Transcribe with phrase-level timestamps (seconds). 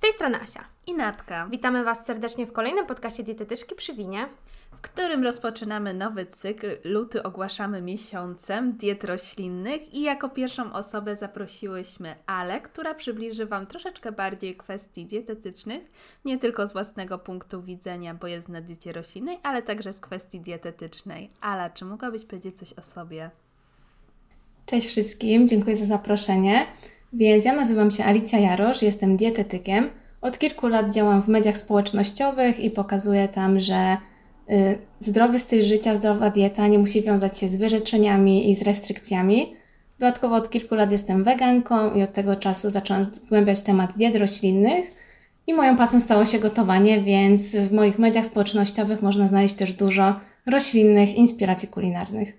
[0.00, 0.64] Z tej strony Asia.
[0.86, 1.48] I Natka.
[1.50, 4.28] Witamy Was serdecznie w kolejnym podcaście Dietetyczki przy Winie,
[4.72, 6.66] w którym rozpoczynamy nowy cykl.
[6.84, 14.12] Luty ogłaszamy miesiącem diet roślinnych i jako pierwszą osobę zaprosiłyśmy Ale, która przybliży Wam troszeczkę
[14.12, 15.82] bardziej kwestii dietetycznych,
[16.24, 20.40] nie tylko z własnego punktu widzenia, bo jest na diecie roślinnej, ale także z kwestii
[20.40, 21.30] dietetycznej.
[21.40, 23.30] Ala, czy mogłabyś powiedzieć coś o sobie?
[24.66, 26.66] Cześć wszystkim, dziękuję za zaproszenie.
[27.12, 29.90] Więc ja nazywam się Alicja Jarosz, jestem dietetykiem.
[30.20, 33.96] Od kilku lat działam w mediach społecznościowych i pokazuję tam, że
[34.50, 39.56] y, zdrowy styl życia, zdrowa dieta nie musi wiązać się z wyrzeczeniami i z restrykcjami.
[39.98, 45.00] Dodatkowo od kilku lat jestem weganką i od tego czasu zaczęłam zgłębiać temat diet roślinnych.
[45.46, 50.20] I moją pasją stało się gotowanie, więc w moich mediach społecznościowych można znaleźć też dużo
[50.46, 52.32] roślinnych inspiracji kulinarnych.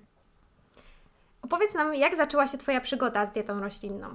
[1.41, 4.07] Opowiedz nam, jak zaczęła się Twoja przygoda z dietą roślinną?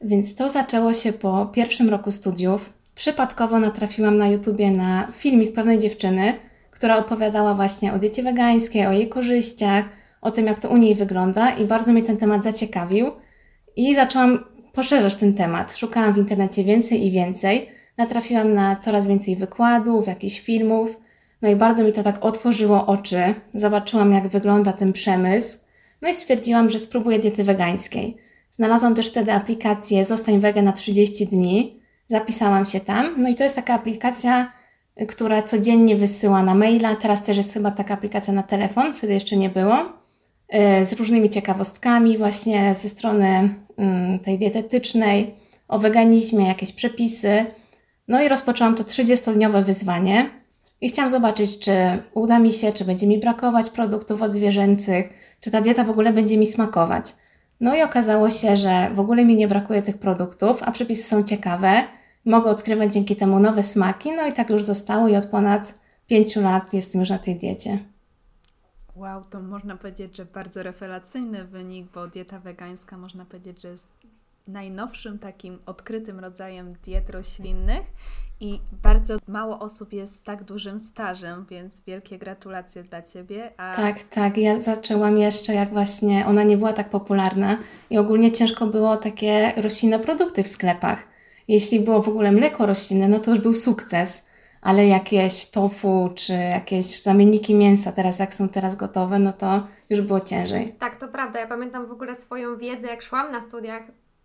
[0.00, 2.72] Więc to zaczęło się po pierwszym roku studiów.
[2.94, 6.34] Przypadkowo natrafiłam na YouTubie na filmik pewnej dziewczyny,
[6.70, 9.84] która opowiadała właśnie o diecie wegańskiej, o jej korzyściach,
[10.20, 13.10] o tym, jak to u niej wygląda, i bardzo mnie ten temat zaciekawił.
[13.76, 15.76] I zaczęłam poszerzać ten temat.
[15.76, 17.68] Szukałam w internecie więcej i więcej.
[17.98, 20.96] Natrafiłam na coraz więcej wykładów, jakichś filmów.
[21.42, 23.34] No i bardzo mi to tak otworzyło oczy.
[23.54, 25.58] Zobaczyłam, jak wygląda ten przemysł.
[26.02, 28.16] No i stwierdziłam, że spróbuję diety wegańskiej.
[28.58, 31.80] Znalazłam też wtedy aplikację Zostań Wege na 30 dni.
[32.08, 33.14] Zapisałam się tam.
[33.16, 34.52] No i to jest taka aplikacja,
[35.02, 36.96] y, która codziennie wysyła na maila.
[36.96, 39.78] Teraz też jest chyba taka aplikacja na telefon, wtedy jeszcze nie było.
[40.80, 45.34] Y, z różnymi ciekawostkami, właśnie ze strony mm, tej dietetycznej,
[45.68, 47.46] o weganizmie, jakieś przepisy.
[48.08, 50.30] No i rozpoczęłam to 30-dniowe wyzwanie.
[50.80, 51.72] I chciałam zobaczyć, czy
[52.14, 55.08] uda mi się, czy będzie mi brakować produktów odzwierzęcych,
[55.40, 57.14] czy ta dieta w ogóle będzie mi smakować.
[57.60, 61.22] No i okazało się, że w ogóle mi nie brakuje tych produktów, a przepisy są
[61.22, 61.84] ciekawe.
[62.24, 65.74] Mogę odkrywać dzięki temu nowe smaki, no i tak już zostało i od ponad
[66.06, 67.78] pięciu lat jestem już na tej diecie.
[68.96, 73.86] Wow, to można powiedzieć, że bardzo rewelacyjny wynik, bo dieta wegańska można powiedzieć, że jest
[74.48, 77.82] najnowszym takim odkrytym rodzajem diet roślinnych
[78.40, 83.52] i bardzo mało osób jest z tak dużym stażem, więc wielkie gratulacje dla Ciebie.
[83.56, 83.76] A...
[83.76, 84.36] Tak, tak.
[84.36, 87.58] Ja zaczęłam jeszcze, jak właśnie ona nie była tak popularna
[87.90, 91.02] i ogólnie ciężko było takie roślinne produkty w sklepach.
[91.48, 94.28] Jeśli było w ogóle mleko roślinne, no to już był sukces,
[94.60, 100.00] ale jakieś tofu czy jakieś zamienniki mięsa, teraz jak są teraz gotowe, no to już
[100.00, 100.74] było ciężej.
[100.78, 101.40] Tak, to prawda.
[101.40, 103.82] Ja pamiętam w ogóle swoją wiedzę, jak szłam na studiach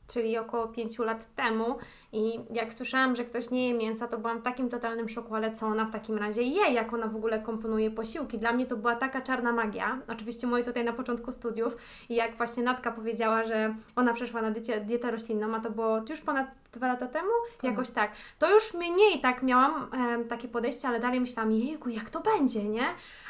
[0.07, 1.75] czyli około 5 lat temu.
[2.11, 5.51] I jak słyszałam, że ktoś nie je mięsa, to byłam w takim totalnym szoku, ale
[5.51, 8.37] co ona w takim razie je, jak ona w ogóle komponuje posiłki.
[8.37, 10.01] Dla mnie to była taka czarna magia.
[10.07, 11.77] Oczywiście moje tutaj na początku studiów.
[12.09, 14.51] I jak właśnie Natka powiedziała, że ona przeszła na
[14.85, 17.29] dietę, roślinną, a to było już ponad dwa lata temu,
[17.63, 18.11] jakoś tak.
[18.39, 19.89] To już mniej tak miałam
[20.21, 22.85] e, takie podejście, ale dalej myślałam, jejku, jak to będzie, nie?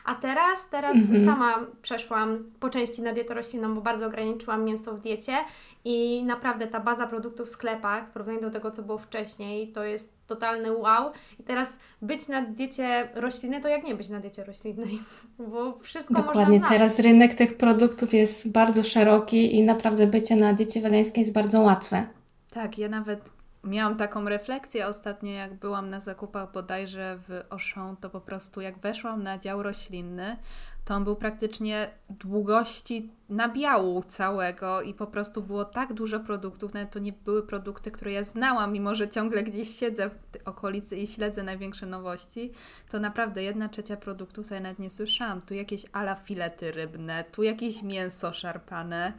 [0.06, 1.26] A teraz, teraz mhm.
[1.26, 5.34] sama przeszłam po części na dietę roślinną, bo bardzo ograniczyłam mięso w diecie
[5.86, 9.84] i naprawdę ta baza produktów w sklepach, w porównaniu do tego, co było wcześniej, to
[9.84, 11.12] jest totalny wow.
[11.40, 15.00] I teraz być na diecie roślinnej, to jak nie być na diecie roślinnej,
[15.52, 20.54] bo wszystko Dokładnie, można teraz rynek tych produktów jest bardzo szeroki i naprawdę bycie na
[20.54, 22.06] diecie wegańskiej jest bardzo łatwe.
[22.54, 23.30] Tak, ja nawet
[23.64, 28.80] miałam taką refleksję ostatnio, jak byłam na zakupach bodajże w Auchan, to po prostu jak
[28.80, 30.38] weszłam na dział roślinny,
[30.86, 36.92] to on był praktycznie długości nabiału całego i po prostu było tak dużo produktów, nawet
[36.92, 40.16] to nie były produkty, które ja znałam, mimo że ciągle gdzieś siedzę w
[40.46, 42.52] okolicy i śledzę największe nowości,
[42.90, 45.42] to naprawdę jedna trzecia produktów ja nawet nie słyszałam.
[45.42, 49.14] Tu jakieś ala filety rybne, tu jakieś mięso szarpane.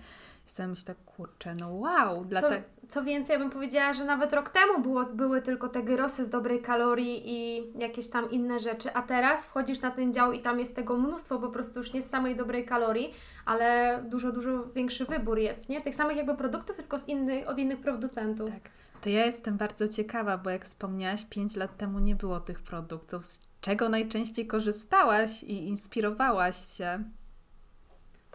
[0.47, 2.25] Sobie myślę, kurczę, no wow.
[2.25, 2.63] Dla co, te...
[2.89, 6.29] co więcej, ja bym powiedziała, że nawet rok temu było, były tylko te gyrosy z
[6.29, 10.61] dobrej kalorii i jakieś tam inne rzeczy, a teraz wchodzisz na ten dział i tam
[10.61, 15.05] jest tego mnóstwo, po prostu już nie z samej dobrej kalorii, ale dużo, dużo większy
[15.05, 15.81] wybór jest, nie?
[15.81, 18.51] Tych samych jakby produktów, tylko z innych, od innych producentów.
[18.51, 18.71] Tak.
[19.01, 23.27] To ja jestem bardzo ciekawa, bo jak wspomniałaś, 5 lat temu nie było tych produktów.
[23.27, 27.05] Z czego najczęściej korzystałaś i inspirowałaś się?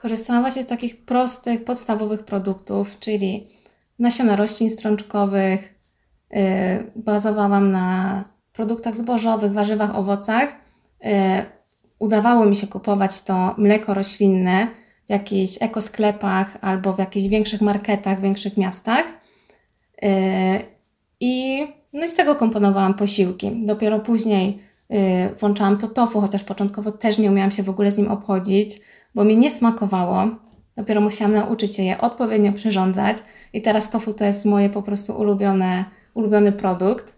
[0.02, 3.48] Korzystałam właśnie z takich prostych, podstawowych produktów, czyli
[4.00, 5.76] nasiona roślin strączkowych,
[6.32, 6.40] yy,
[6.96, 8.24] bazowałam na
[8.54, 10.50] produktach zbożowych, warzywach, owocach.
[11.04, 11.12] Yy,
[12.00, 14.68] udawało mi się kupować to mleko roślinne
[15.08, 19.06] w jakichś ekosklepach albo w jakichś większych marketach, większych miastach.
[20.02, 20.10] Yy,
[21.20, 23.52] I, no i z tego komponowałam posiłki.
[23.66, 24.60] Dopiero później
[24.90, 25.00] yy,
[25.40, 29.24] włączałam to tofu, chociaż początkowo też nie umiałam się w ogóle z nim obchodzić bo
[29.24, 30.28] mi nie smakowało.
[30.78, 33.18] Dopiero musiałam nauczyć się je odpowiednio przyrządzać
[33.54, 37.14] i teraz tofu to jest moje po prostu ulubione ulubiony produkt.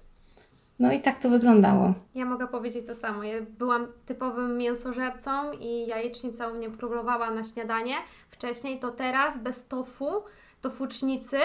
[0.80, 1.94] No i tak to wyglądało.
[2.16, 3.24] Ja mogę powiedzieć to samo.
[3.24, 7.96] Ja byłam typowym mięsożercą i jajecznica u mnie próbowała na śniadanie.
[8.30, 10.12] Wcześniej to teraz bez tofu,
[10.62, 11.38] tofucznicy,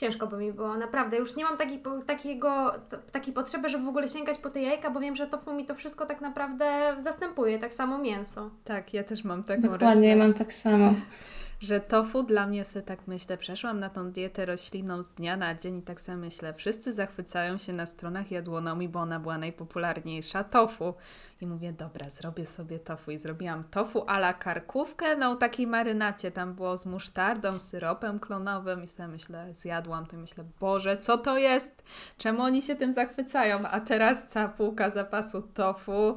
[0.00, 1.16] ciężko by mi było, naprawdę.
[1.16, 2.72] Już nie mam takiej, takiego,
[3.12, 5.74] takiej potrzeby, żeby w ogóle sięgać po te jajka, bo wiem, że tofu mi to
[5.74, 8.50] wszystko tak naprawdę zastępuje, tak samo mięso.
[8.64, 10.94] Tak, ja też mam taką Dokładnie, ja mam tak samo
[11.60, 15.54] że tofu dla mnie sobie tak myślę, przeszłam na tą dietę roślinną z dnia na
[15.54, 20.44] dzień i tak sobie myślę, wszyscy zachwycają się na stronach jadłonomii, bo ona była najpopularniejsza,
[20.44, 20.94] tofu.
[21.40, 26.30] I mówię, dobra, zrobię sobie tofu i zrobiłam tofu a la karkówkę, no takiej marynacie,
[26.30, 31.18] tam było z musztardą, syropem klonowym i sobie myślę, zjadłam to i myślę, Boże, co
[31.18, 31.82] to jest?
[32.18, 33.58] Czemu oni się tym zachwycają?
[33.70, 36.16] A teraz cała półka zapasu tofu,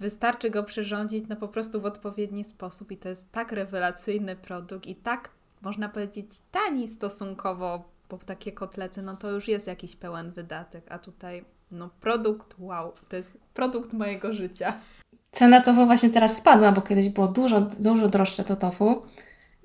[0.00, 4.86] Wystarczy go przyrządzić no po prostu w odpowiedni sposób i to jest tak rewelacyjny produkt
[4.86, 5.30] i tak
[5.62, 10.98] można powiedzieć tani stosunkowo, bo takie kotlety no to już jest jakiś pełen wydatek, a
[10.98, 14.72] tutaj no produkt wow, to jest produkt mojego życia.
[15.30, 19.02] Cena tofu właśnie teraz spadła, bo kiedyś było dużo, dużo droższe to tofu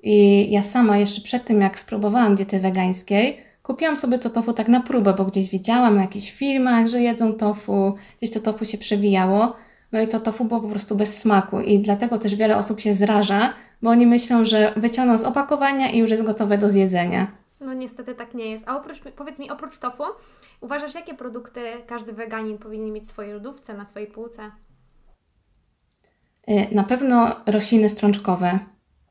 [0.02, 4.68] i ja sama jeszcze przed tym jak spróbowałam diety wegańskiej, kupiłam sobie to tofu tak
[4.68, 8.78] na próbę, bo gdzieś widziałam na jakichś filmach, że jedzą tofu, gdzieś to tofu się
[8.78, 9.56] przewijało
[9.92, 12.94] no i to tofu było po prostu bez smaku i dlatego też wiele osób się
[12.94, 13.52] zraża,
[13.82, 17.42] bo oni myślą, że wyciągną z opakowania i już jest gotowe do zjedzenia.
[17.60, 18.64] No niestety tak nie jest.
[18.66, 20.02] A oprócz, powiedz mi, oprócz tofu,
[20.60, 24.50] uważasz, jakie produkty każdy weganin powinien mieć w swojej lodówce, na swojej półce?
[26.50, 28.58] Y, na pewno rośliny strączkowe,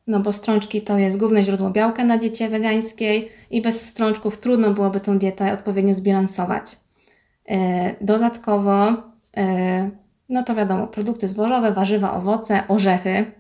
[0.08, 4.72] no bo strączki to jest główne źródło białka na diecie wegańskiej i bez strączków trudno
[4.72, 6.72] byłoby tą dietę odpowiednio zbilansować.
[7.52, 7.56] Y,
[8.02, 10.01] dodatkowo y,
[10.32, 13.32] no to wiadomo, produkty zbożowe, warzywa, owoce, orzechy.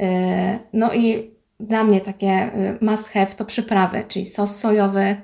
[0.00, 0.04] Y,
[0.72, 5.16] no i dla mnie takie y, must have to przyprawy, czyli sos sojowy,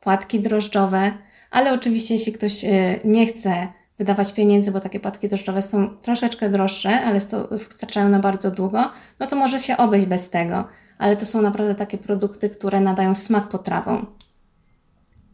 [0.00, 1.12] płatki drożdżowe,
[1.50, 3.68] ale oczywiście jeśli ktoś y, nie chce
[3.98, 7.20] wydawać pieniędzy, bo takie płatki drożdżowe są troszeczkę droższe, ale
[7.56, 8.90] starczają na bardzo długo,
[9.20, 10.64] no to może się obejść bez tego.
[10.98, 14.06] Ale to są naprawdę takie produkty, które nadają smak potrawom.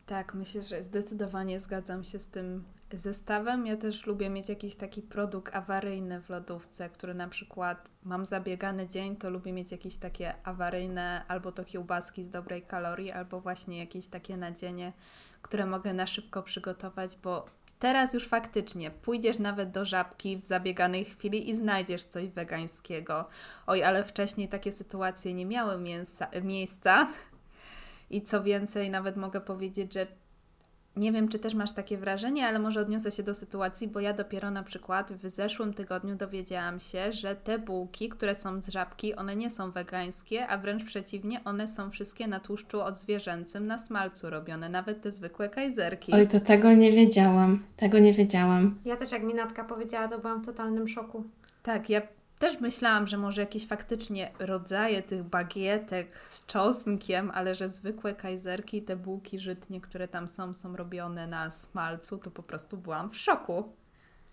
[0.06, 3.66] Tak, myślę, że zdecydowanie zgadzam się z tym zestawem.
[3.66, 8.88] Ja też lubię mieć jakiś taki produkt awaryjny w lodówce, który na przykład mam zabiegany
[8.88, 13.78] dzień, to lubię mieć jakieś takie awaryjne albo to kiełbaski z dobrej kalorii, albo właśnie
[13.78, 14.92] jakieś takie nadzienie,
[15.42, 17.46] które mogę na szybko przygotować, bo
[17.78, 23.28] teraz już faktycznie pójdziesz nawet do żabki w zabieganej chwili i znajdziesz coś wegańskiego.
[23.66, 27.08] Oj, ale wcześniej takie sytuacje nie miały mięsa, miejsca.
[28.10, 30.06] I co więcej, nawet mogę powiedzieć, że
[30.98, 34.12] nie wiem, czy też masz takie wrażenie, ale może odniosę się do sytuacji, bo ja
[34.12, 39.14] dopiero na przykład w zeszłym tygodniu dowiedziałam się, że te bułki, które są z żabki,
[39.14, 44.30] one nie są wegańskie, a wręcz przeciwnie, one są wszystkie na tłuszczu odzwierzęcym, na smalcu
[44.30, 46.12] robione, nawet te zwykłe kajzerki.
[46.12, 47.62] Oj, to tego nie wiedziałam.
[47.76, 48.78] Tego nie wiedziałam.
[48.84, 51.24] Ja też jak mi Natka powiedziała, to byłam w totalnym szoku.
[51.62, 52.02] Tak, ja
[52.38, 58.82] też myślałam, że może jakieś faktycznie rodzaje tych bagietek z czosnkiem, ale że zwykłe kajzerki,
[58.82, 63.16] te bułki żytnie, które tam są, są robione na smalcu, to po prostu byłam w
[63.16, 63.72] szoku.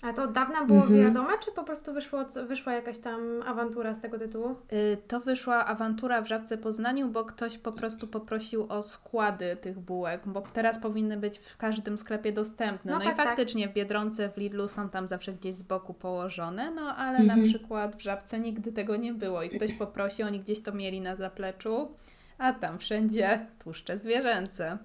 [0.01, 1.03] A to od dawna było mhm.
[1.03, 4.55] wiadome, czy po prostu wyszło, wyszła jakaś tam awantura z tego tytułu?
[4.71, 9.79] Yy, to wyszła awantura w Żabce Poznaniu, bo ktoś po prostu poprosił o składy tych
[9.79, 12.91] bułek, bo teraz powinny być w każdym sklepie dostępne.
[12.91, 13.27] No, no tak, i tak.
[13.27, 13.71] faktycznie tak.
[13.71, 17.39] w Biedronce, w Lidlu są tam zawsze gdzieś z boku położone, no ale mhm.
[17.39, 21.01] na przykład w Żabce nigdy tego nie było i ktoś poprosi, oni gdzieś to mieli
[21.01, 21.91] na zapleczu,
[22.37, 24.77] a tam wszędzie tłuszcze zwierzęce.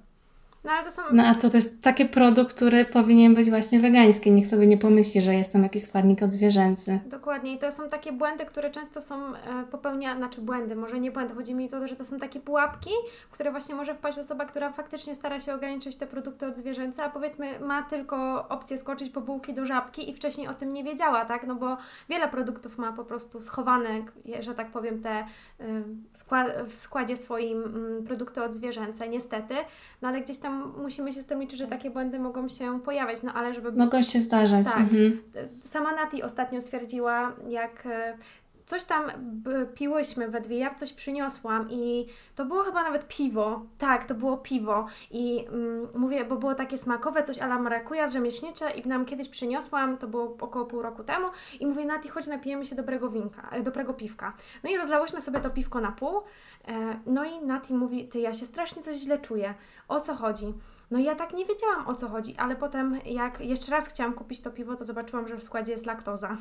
[0.64, 1.02] No ale to są...
[1.12, 4.31] No a to, to jest taki produkt, który powinien być właśnie wegański.
[4.33, 7.00] Niech sobie nie pomyśli, że jest tam jakiś składnik odzwierzęcy.
[7.07, 7.52] Dokładnie.
[7.52, 9.38] I to są takie błędy, które często są e,
[9.71, 11.35] popełniane, znaczy błędy, może nie błędy.
[11.35, 12.90] Chodzi mi o to, że to są takie pułapki,
[13.31, 17.61] które właśnie może wpaść osoba, która faktycznie stara się ograniczyć te produkty odzwierzęce, a powiedzmy
[17.61, 21.47] ma tylko opcję skoczyć po bułki do żabki i wcześniej o tym nie wiedziała, tak?
[21.47, 21.76] No bo
[22.09, 23.88] wiele produktów ma po prostu schowane,
[24.40, 25.25] że tak powiem, te
[25.61, 29.55] y, w składzie swoim mm, produkty odzwierzęce, niestety.
[30.02, 32.80] No ale gdzieś tam tam musimy się z tym liczyć, że takie błędy mogą się
[32.80, 33.73] pojawiać, no ale żeby...
[33.73, 34.66] Mogą się zdarzać.
[34.66, 34.78] Tak.
[34.78, 35.23] Mhm.
[35.61, 38.19] Sama Nati ostatnio stwierdziła, jak e,
[38.71, 39.11] coś tam
[39.75, 43.62] piłyśmy we dwie, ja coś przyniosłam i to było chyba nawet piwo.
[43.78, 44.87] Tak, to było piwo.
[45.11, 49.99] I mm, mówię, bo było takie smakowe, coś ala marakuja, rzemieślnicze i nam kiedyś przyniosłam,
[49.99, 51.26] to było około pół roku temu
[51.61, 54.33] i mówię, Nati, chodź napijemy się dobrego winka, e, dobrego piwka.
[54.64, 56.21] No i rozlałyśmy sobie to piwko na pół,
[57.07, 59.55] no i Nati mówi, ty, ja się strasznie coś źle czuję.
[59.88, 60.55] O co chodzi?
[60.90, 64.12] No i ja tak nie wiedziałam o co chodzi, ale potem jak jeszcze raz chciałam
[64.14, 66.37] kupić to piwo, to zobaczyłam, że w składzie jest laktoza.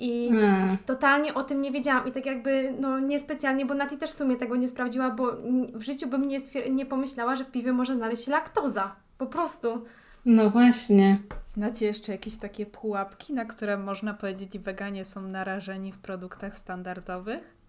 [0.00, 0.76] I A.
[0.86, 4.36] totalnie o tym nie wiedziałam i tak jakby, no niespecjalnie, bo Nati też w sumie
[4.36, 5.32] tego nie sprawdziła, bo
[5.74, 6.38] w życiu bym nie,
[6.70, 8.96] nie pomyślała, że w piwie może znaleźć się laktoza.
[9.18, 9.84] Po prostu.
[10.24, 11.18] No właśnie.
[11.54, 17.59] Znacie jeszcze jakieś takie pułapki, na które można powiedzieć weganie są narażeni w produktach standardowych?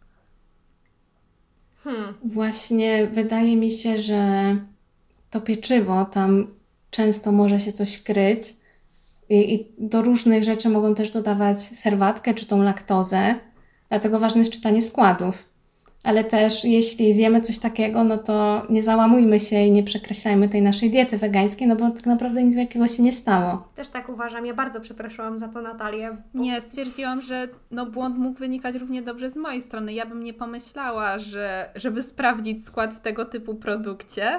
[1.83, 2.13] Hmm.
[2.23, 4.55] Właśnie wydaje mi się, że
[5.29, 6.47] to pieczywo tam
[6.91, 8.55] często może się coś kryć
[9.29, 13.35] i, i do różnych rzeczy mogą też dodawać serwatkę czy tą laktozę,
[13.89, 15.50] dlatego ważne jest czytanie składów.
[16.03, 20.61] Ale też jeśli zjemy coś takiego, no to nie załamujmy się i nie przekreślajmy tej
[20.61, 23.67] naszej diety wegańskiej, no bo tak naprawdę nic wielkiego się nie stało.
[23.75, 24.45] Też tak uważam.
[24.45, 26.17] Ja bardzo przepraszałam za to Natalię.
[26.33, 29.93] bo- Nie, stwierdziłam, że no błąd mógł wynikać równie dobrze z mojej strony.
[29.93, 34.31] Ja bym nie pomyślała, że żeby sprawdzić skład w tego typu produkcie.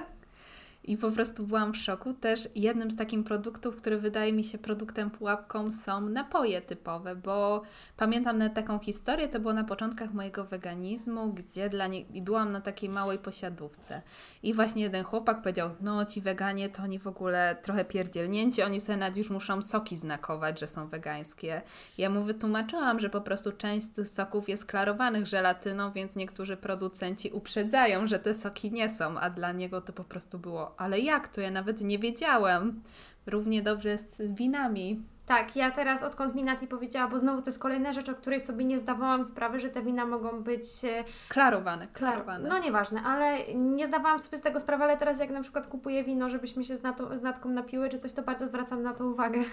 [0.85, 2.15] I po prostu byłam w szoku.
[2.15, 7.63] Też jednym z takich produktów, który wydaje mi się produktem pułapką, są napoje typowe, bo
[7.97, 12.01] pamiętam nawet taką historię, to było na początkach mojego weganizmu, gdzie dla nie...
[12.01, 14.03] i byłam na takiej małej posiadówce.
[14.43, 18.81] I właśnie jeden chłopak powiedział, no ci weganie to oni w ogóle trochę pierdzielnięci, oni
[18.81, 21.63] sobie już muszą soki znakować, że są wegańskie.
[21.99, 26.57] Ja mu wytłumaczyłam, że po prostu część z tych soków jest klarowanych żelatyną, więc niektórzy
[26.57, 31.01] producenci uprzedzają, że te soki nie są, a dla niego to po prostu było, ale
[31.01, 31.41] jak to?
[31.41, 32.83] Ja nawet nie wiedziałem.
[33.27, 35.03] Równie dobrze jest z winami.
[35.27, 38.41] Tak, ja teraz odkąd mi Nati powiedziała, bo znowu to jest kolejna rzecz, o której
[38.41, 42.49] sobie nie zdawałam sprawy, że te wina mogą być e, Klarowane, Klar- klarowane.
[42.49, 46.05] No nieważne, ale nie zdawałam sobie z tego sprawy, ale teraz jak na przykład kupuję
[46.05, 49.07] wino, żebyśmy się z, natą, z Natką napiły czy coś, to bardzo zwracam na to
[49.07, 49.41] uwagę.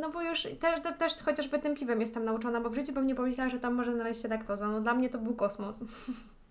[0.00, 3.06] No bo już też, też, też chociażby tym piwem jestem nauczona, bo w życiu bym
[3.06, 4.68] nie pomyślała, że tam może znaleźć się laktoza.
[4.68, 5.80] No dla mnie to był kosmos.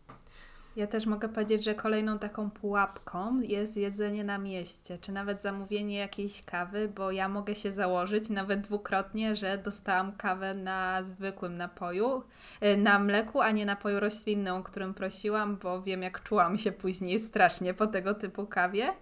[0.76, 5.98] Ja też mogę powiedzieć, że kolejną taką pułapką jest jedzenie na mieście, czy nawet zamówienie
[5.98, 12.24] jakiejś kawy, bo ja mogę się założyć nawet dwukrotnie, że dostałam kawę na zwykłym napoju,
[12.64, 16.72] y, na mleku, a nie napoju roślinnym, o którym prosiłam, bo wiem jak czułam się
[16.72, 18.94] później strasznie po tego typu kawie.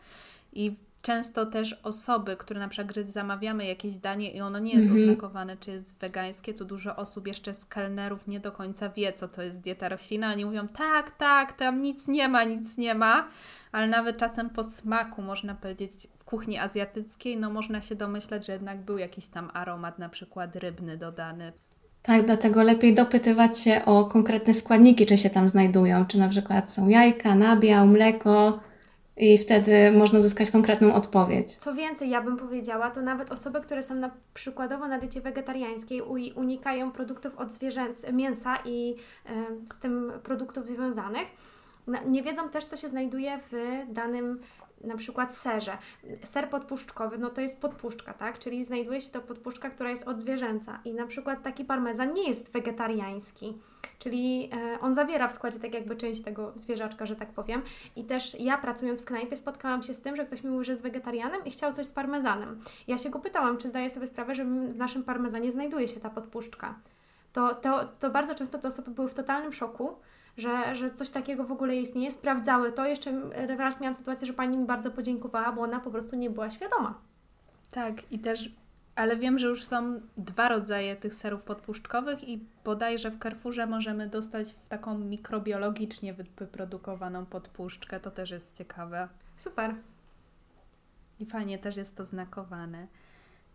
[0.53, 4.87] I często też osoby, które na przykład gdy zamawiamy jakieś danie i ono nie jest
[4.87, 5.03] Mhm.
[5.09, 9.27] oznakowane, czy jest wegańskie, to dużo osób jeszcze z kelnerów nie do końca wie, co
[9.27, 10.31] to jest dieta roślinna.
[10.31, 13.27] Oni mówią, tak, tak, tam nic nie ma, nic nie ma,
[13.71, 18.53] ale nawet czasem po smaku, można powiedzieć, w kuchni azjatyckiej, no można się domyśleć, że
[18.53, 21.53] jednak był jakiś tam aromat, na przykład rybny dodany.
[22.01, 26.73] Tak, dlatego lepiej dopytywać się o konkretne składniki, czy się tam znajdują, czy na przykład
[26.73, 28.59] są jajka, nabiał, mleko
[29.17, 31.55] i wtedy można uzyskać konkretną odpowiedź.
[31.55, 36.01] Co więcej, ja bym powiedziała, to nawet osoby, które są na, przykładowo na diecie wegetariańskiej
[36.35, 41.27] unikają produktów od zwierzęc, mięsa i em, z tym produktów związanych,
[42.05, 44.39] nie wiedzą też, co się znajduje w danym
[44.83, 45.77] na przykład serze.
[46.23, 48.39] Ser podpuszczkowy, no to jest podpuszczka, tak?
[48.39, 52.51] Czyli znajduje się to podpuszczka, która jest odzwierzęca i na przykład taki parmezan nie jest
[52.51, 53.53] wegetariański.
[53.99, 57.61] Czyli e, on zawiera w składzie tak jakby część tego zwierzaczka, że tak powiem.
[57.95, 60.71] I też ja pracując w knajpie spotkałam się z tym, że ktoś mi mówił, że
[60.71, 62.61] jest wegetarianem i chciał coś z parmezanem.
[62.87, 66.09] Ja się go pytałam, czy zdaje sobie sprawę, że w naszym parmezanie znajduje się ta
[66.09, 66.75] podpuszczka.
[67.33, 69.95] To, to, to bardzo często te osoby były w totalnym szoku,
[70.37, 72.11] że, że coś takiego w ogóle istnieje.
[72.11, 72.85] Sprawdzały to.
[72.85, 73.21] Jeszcze
[73.57, 76.99] raz miałam sytuację, że pani mi bardzo podziękowała, bo ona po prostu nie była świadoma.
[77.71, 78.51] Tak, i też,
[78.95, 84.07] ale wiem, że już są dwa rodzaje tych serów podpuszczkowych i bodajże w Carrefourze możemy
[84.07, 89.07] dostać taką mikrobiologicznie wy- wyprodukowaną podpuszczkę, to też jest ciekawe.
[89.37, 89.75] Super.
[91.19, 92.87] I fajnie też jest to znakowane.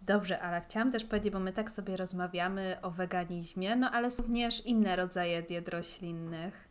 [0.02, 4.22] Dobrze, ale chciałam też powiedzieć, bo my tak sobie rozmawiamy o weganizmie, no ale są
[4.22, 6.65] również inne rodzaje diet roślinnych.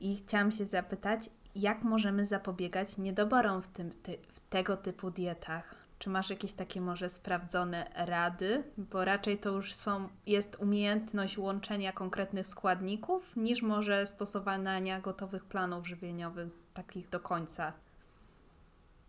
[0.00, 5.74] I chciałam się zapytać, jak możemy zapobiegać niedoborom w, tym, ty, w tego typu dietach?
[5.98, 8.62] Czy masz jakieś takie może sprawdzone rady?
[8.78, 15.88] Bo raczej to już są, jest umiejętność łączenia konkretnych składników, niż może stosowania gotowych planów
[15.88, 17.72] żywieniowych, takich do końca.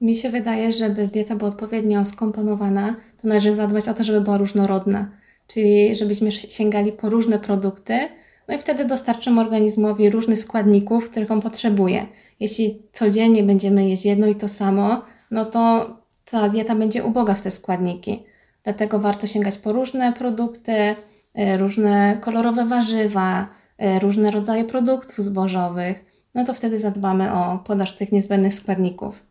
[0.01, 4.38] Mi się wydaje, żeby dieta była odpowiednio skomponowana, to należy zadbać o to, żeby była
[4.38, 5.12] różnorodna.
[5.48, 8.10] Czyli żebyśmy sięgali po różne produkty,
[8.47, 12.07] no i wtedy dostarczymy organizmowi różnych składników, których on potrzebuje.
[12.39, 15.89] Jeśli codziennie będziemy jeść jedno i to samo, no to
[16.31, 18.23] ta dieta będzie uboga w te składniki.
[18.63, 20.95] Dlatego warto sięgać po różne produkty,
[21.33, 23.47] e, różne kolorowe warzywa,
[23.77, 26.05] e, różne rodzaje produktów zbożowych.
[26.33, 29.23] No to wtedy zadbamy o podaż tych niezbędnych składników.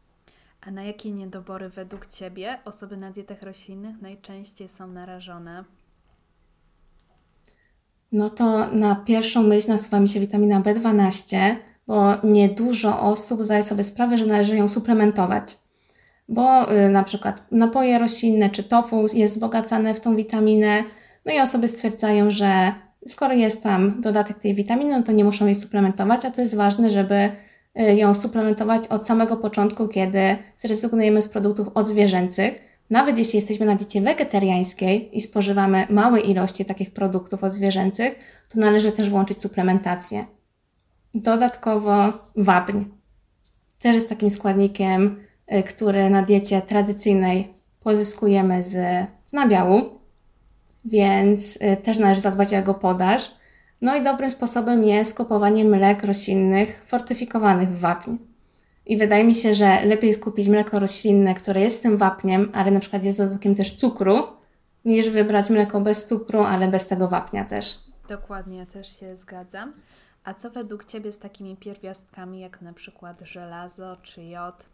[0.67, 5.65] A na jakie niedobory według Ciebie osoby na dietach roślinnych najczęściej są narażone?
[8.15, 11.55] No to na pierwszą myśl nasuwa mi się witamina B12,
[11.87, 15.57] bo niedużo osób zdaje sobie sprawę, że należy ją suplementować.
[16.29, 20.85] Bo y, na przykład napoje roślinne czy tofu jest wzbogacane w tą witaminę,
[21.27, 22.73] No i osoby stwierdzają, że
[23.09, 26.57] skoro jest tam dodatek tej witaminy, no to nie muszą jej suplementować, a to jest
[26.57, 27.31] ważne, żeby
[27.81, 32.74] y, ją suplementować od samego początku, kiedy zrezygnujemy z produktów odzwierzęcych.
[32.91, 38.15] Nawet jeśli jesteśmy na diecie wegetariańskiej i spożywamy małe ilości takich produktów odzwierzęcych,
[38.49, 40.25] to należy też włączyć suplementację.
[41.15, 42.85] Dodatkowo wapń.
[43.81, 45.21] Też jest takim składnikiem,
[45.55, 48.73] y, który na diecie tradycyjnej pozyskujemy z,
[49.27, 49.83] z nabiału,
[50.85, 53.31] więc y, też należy zadbać o jego podaż.
[53.83, 58.17] No i dobrym sposobem jest kupowanie mlek roślinnych fortyfikowanych w wapń.
[58.87, 62.71] I wydaje mi się, że lepiej jest kupić mleko roślinne, które jest tym wapniem, ale
[62.71, 64.27] na przykład jest dodatkiem też cukru,
[64.85, 67.79] niż wybrać mleko bez cukru, ale bez tego wapnia też.
[68.09, 69.73] Dokładnie, też się zgadzam.
[70.25, 74.67] A co według Ciebie z takimi pierwiastkami, jak na przykład żelazo czy jod?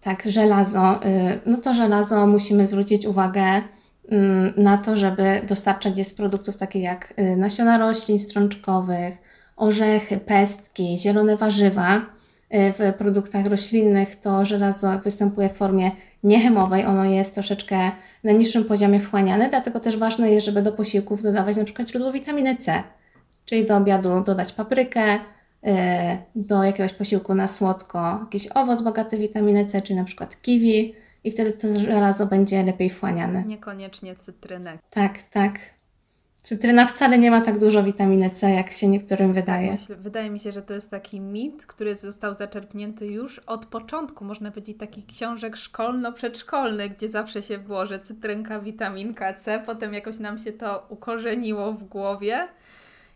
[0.00, 1.00] Tak, żelazo.
[1.06, 3.62] Y, no to żelazo musimy zwrócić uwagę
[4.08, 9.14] mm, na to, żeby dostarczać je z produktów takich jak y, nasiona roślin strączkowych,
[9.56, 12.06] orzechy, pestki, zielone warzywa.
[12.54, 15.90] Y, w produktach roślinnych to żelazo występuje w formie
[16.24, 17.90] niechemowej, ono jest troszeczkę
[18.24, 22.12] na niższym poziomie wchłaniane, dlatego też ważne jest, żeby do posiłków dodawać na przykład źródło
[22.12, 22.82] witaminy C,
[23.44, 25.18] czyli do obiadu dodać paprykę,
[26.34, 30.94] do jakiegoś posiłku na słodko jakiś owoc bogaty w witaminę C, czyli na przykład kiwi
[31.24, 33.44] i wtedy to żelazo będzie lepiej wchłaniane.
[33.44, 34.80] Niekoniecznie cytrynek.
[34.90, 35.58] Tak, tak.
[36.42, 39.76] Cytryna wcale nie ma tak dużo witaminy C, jak się niektórym wydaje.
[39.98, 44.50] Wydaje mi się, że to jest taki mit, który został zaczerpnięty już od początku, można
[44.50, 50.38] powiedzieć, takich książek szkolno-przedszkolnych, gdzie zawsze się było, że cytrynka, witaminka C, potem jakoś nam
[50.38, 52.40] się to ukorzeniło w głowie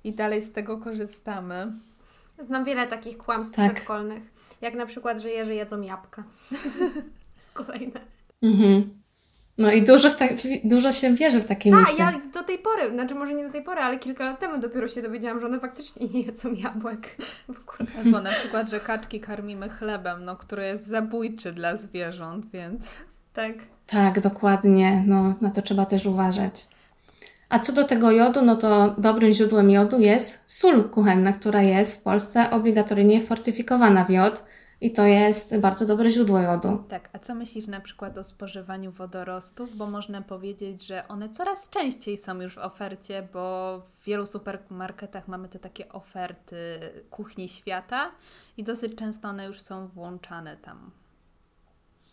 [0.04, 1.72] i dalej z tego korzystamy.
[2.38, 3.72] Znam wiele takich kłamstw tak.
[3.72, 4.22] przedszkolnych.
[4.60, 6.24] Jak na przykład, że jeże jedzą jabłka.
[7.36, 8.00] jest kolejne.
[8.42, 9.05] Mhm.
[9.58, 10.24] No i dużo, ta,
[10.64, 13.62] dużo się wierzy w takie Tak, ja do tej pory, znaczy może nie do tej
[13.62, 17.16] pory, ale kilka lat temu dopiero się dowiedziałam, że one faktycznie nie jedzą jabłek.
[17.98, 22.88] Albo na przykład, że kaczki karmimy chlebem, no, który jest zabójczy dla zwierząt, więc...
[23.32, 23.54] Tak.
[23.86, 25.04] Tak, dokładnie.
[25.06, 26.66] No, na to trzeba też uważać.
[27.48, 32.00] A co do tego jodu, no to dobrym źródłem jodu jest sól kuchenna, która jest
[32.00, 34.42] w Polsce obligatoryjnie fortyfikowana w jod
[34.86, 36.84] i to jest bardzo dobre źródło jodu.
[36.88, 39.76] Tak, a co myślisz na przykład o spożywaniu wodorostów?
[39.76, 45.28] Bo można powiedzieć, że one coraz częściej są już w ofercie, bo w wielu supermarketach
[45.28, 46.56] mamy te takie oferty
[47.10, 48.10] kuchni świata
[48.56, 50.90] i dosyć często one już są włączane tam.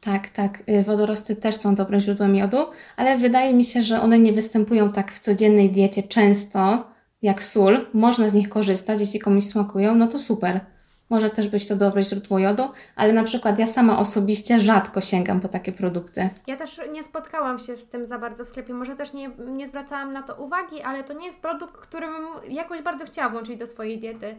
[0.01, 0.63] Tak, tak.
[0.69, 2.57] Y, wodorosty też są dobrym źródłem jodu,
[2.97, 6.87] ale wydaje mi się, że one nie występują tak w codziennej diecie często
[7.21, 7.85] jak sól.
[7.93, 10.72] Można z nich korzystać, jeśli komuś smakują, no to super.
[11.13, 15.39] Może też być to dobre źródło jodu, ale na przykład ja sama osobiście rzadko sięgam
[15.39, 16.29] po takie produkty.
[16.47, 18.73] Ja też nie spotkałam się z tym za bardzo w sklepie.
[18.73, 22.53] Może też nie, nie zwracałam na to uwagi, ale to nie jest produkt, który bym
[22.53, 24.35] jakoś bardzo chciała włączyć do swojej diety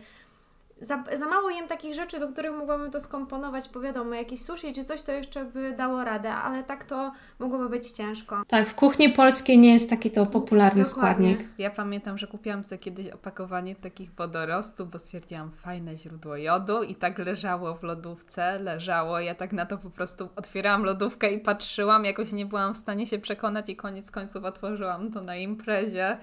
[0.81, 4.73] za, za mało jem takich rzeczy, do których mogłabym to skomponować, bo wiadomo, jakieś sushi
[4.73, 8.43] czy coś to jeszcze by dało radę, ale tak to mogłoby być ciężko.
[8.49, 11.35] Tak, w kuchni polskiej nie jest taki to popularny Dokładnie.
[11.35, 11.59] składnik.
[11.59, 16.95] Ja pamiętam, że kupiłam sobie kiedyś opakowanie takich wodorostów, bo stwierdziłam, fajne źródło jodu i
[16.95, 22.05] tak leżało w lodówce, leżało, ja tak na to po prostu otwierałam lodówkę i patrzyłam,
[22.05, 26.19] jakoś nie byłam w stanie się przekonać i koniec końców otworzyłam to na imprezie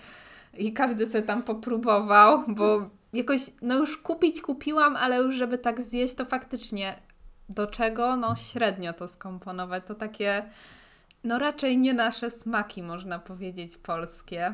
[0.58, 5.82] i każdy sobie tam popróbował, bo jakoś, no już kupić kupiłam, ale już żeby tak
[5.82, 6.96] zjeść, to faktycznie
[7.50, 8.16] do czego?
[8.16, 9.84] No średnio to skomponować.
[9.88, 10.44] To takie,
[11.24, 14.54] no raczej nie nasze smaki, można powiedzieć, polskie.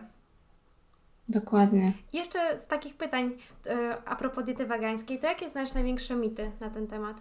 [1.30, 1.94] Dokładnie.
[2.14, 3.32] Jeszcze z takich pytań
[3.66, 3.74] yy,
[4.06, 7.18] a propos diety wegańskiej, to jakie znasz największe mity na ten temat?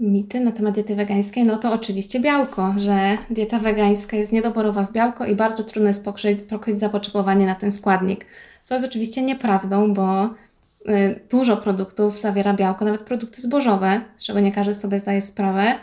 [0.00, 4.92] Mity na temat diety wegańskiej, no to oczywiście białko, że dieta wegańska jest niedoborowa w
[4.92, 8.26] białko i bardzo trudno jest pokryć, pokryć zapotrzebowanie na ten składnik
[8.64, 10.24] co jest oczywiście nieprawdą, bo
[10.88, 15.78] y, dużo produktów zawiera białko, nawet produkty zbożowe, z czego nie każdy sobie zdaje sprawę,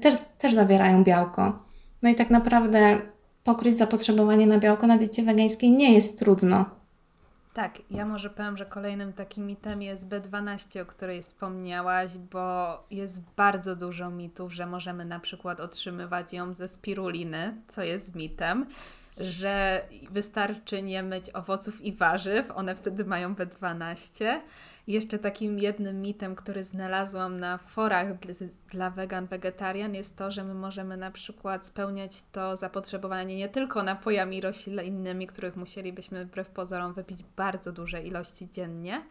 [0.00, 1.62] też, też zawierają białko.
[2.02, 2.98] No i tak naprawdę
[3.44, 6.64] pokryć zapotrzebowanie na białko na diecie wegańskiej nie jest trudno.
[7.54, 13.20] Tak, ja może powiem, że kolejnym takim mitem jest B12, o której wspomniałaś, bo jest
[13.36, 18.66] bardzo dużo mitów, że możemy na przykład otrzymywać ją ze spiruliny, co jest mitem
[19.20, 24.40] że wystarczy nie myć owoców i warzyw, one wtedy mają B12.
[24.86, 28.06] Jeszcze takim jednym mitem, który znalazłam na forach
[28.70, 33.82] dla wegan, wegetarian jest to, że my możemy na przykład spełniać to zapotrzebowanie nie tylko
[33.82, 39.02] napojami roślinnymi, których musielibyśmy wbrew pozorom wypić bardzo duże ilości dziennie,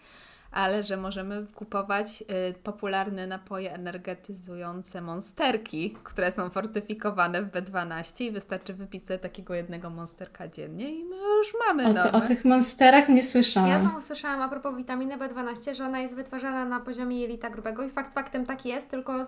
[0.51, 8.31] ale że możemy kupować y, popularne napoje energetyzujące monsterki, które są fortyfikowane w B12 i
[8.31, 12.45] wystarczy wypić sobie takiego jednego monsterka dziennie i my już mamy O, ty, o tych
[12.45, 13.69] monsterach nie słyszałam.
[13.69, 17.83] Ja znowu słyszałam a propos witaminy B12, że ona jest wytwarzana na poziomie jelita grubego
[17.83, 19.25] i fakt faktem tak jest, tylko y,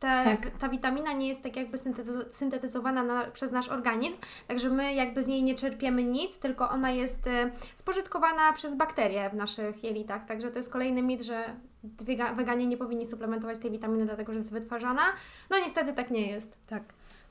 [0.00, 0.50] te, Tak.
[0.58, 5.22] ta witamina nie jest tak jakby syntetyzo- syntetyzowana na, przez nasz organizm, także my jakby
[5.22, 7.30] z niej nie czerpiemy nic, tylko ona jest y,
[7.74, 12.76] spożytkowana przez bakterie w naszych jelitach, także to jest kolejny mit, że wega- weganie nie
[12.76, 15.02] powinni suplementować tej witaminy, dlatego że jest wytwarzana.
[15.50, 16.56] No niestety tak nie jest.
[16.66, 16.82] Tak.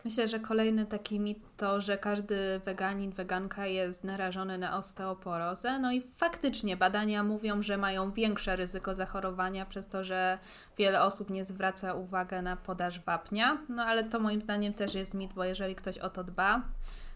[0.07, 5.79] Myślę, że kolejny taki mit to, że każdy weganin, weganka jest narażony na osteoporozę.
[5.79, 10.37] No i faktycznie badania mówią, że mają większe ryzyko zachorowania przez to, że
[10.77, 13.57] wiele osób nie zwraca uwagi na podaż wapnia.
[13.69, 16.61] No ale to moim zdaniem też jest mit, bo jeżeli ktoś o to dba,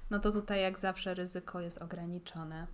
[0.10, 2.68] no to tutaj jak zawsze ryzyko jest ograniczone.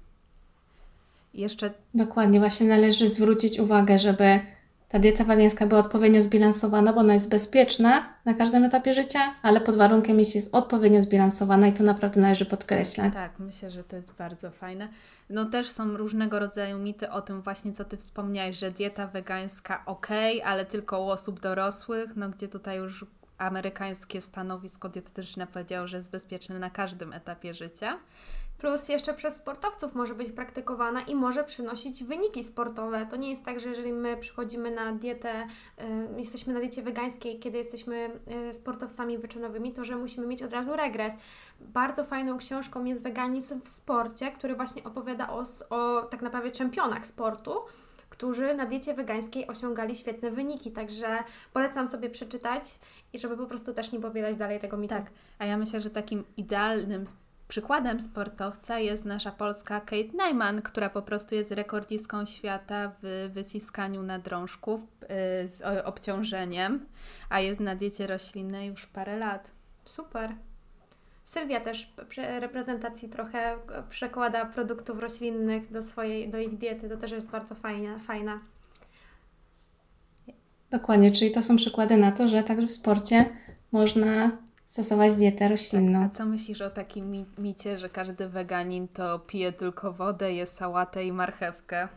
[1.34, 4.40] Jeszcze Dokładnie, właśnie należy zwrócić uwagę, żeby
[4.90, 9.62] ta dieta wegańska była odpowiednio zbilansowana, bo ona jest bezpieczna na każdym etapie życia, ale
[9.62, 13.14] pod warunkiem, jeśli jest odpowiednio zbilansowana i to naprawdę należy podkreślać.
[13.14, 14.90] Tak, myślę, że to jest bardzo fajne.
[15.30, 19.84] No też są różnego rodzaju mity o tym właśnie, co Ty wspomniałeś, że dieta wegańska
[19.86, 20.08] ok,
[20.46, 23.06] ale tylko u osób dorosłych, no gdzie tutaj już
[23.38, 28.00] amerykańskie stanowisko dietetyczne powiedziało, że jest bezpieczne na każdym etapie życia.
[28.58, 33.08] Plus jeszcze przez sportowców może być praktykowana i może przynosić wyniki sportowe.
[33.10, 35.84] To nie jest tak, że jeżeli my przychodzimy na dietę, y,
[36.18, 40.76] jesteśmy na diecie wegańskiej, kiedy jesteśmy y, sportowcami wyczynowymi, to że musimy mieć od razu
[40.76, 41.14] regres.
[41.60, 47.08] Bardzo fajną książką jest Weganizm w sporcie, który właśnie opowiada o, o tak naprawdę czempionach
[47.08, 47.54] sportu,
[48.10, 50.72] którzy na diecie wegańskiej osiągali świetne wyniki.
[50.72, 52.80] Także polecam sobie przeczytać
[53.14, 54.96] i żeby po prostu też nie powielać dalej tego mitu.
[54.96, 57.06] Tak, a ja myślę, że takim idealnym
[57.48, 64.04] przykładem sportowca jest nasza polska Kate Najman, która po prostu jest rekordzistką świata w wyciskaniu
[64.04, 65.08] nadrążków yy,
[65.48, 66.86] z obciążeniem,
[67.30, 69.52] a jest na diecie roślinnej już parę lat.
[69.86, 70.36] Super.
[71.28, 73.58] Sylwia też przy reprezentacji trochę e,
[73.90, 76.90] przekłada produktów roślinnych do swojej, do ich diety.
[76.90, 78.40] To też jest bardzo fajne, fajna.
[80.70, 83.26] Dokładnie, czyli to są przykłady na to, że także w sporcie
[83.72, 84.32] można
[84.72, 86.10] stosować dietę A roślinną.
[86.14, 91.06] co myślisz o takim mi- micie, że każdy weganin to pije tylko wodę, je sałatę
[91.06, 91.88] i marchewkę?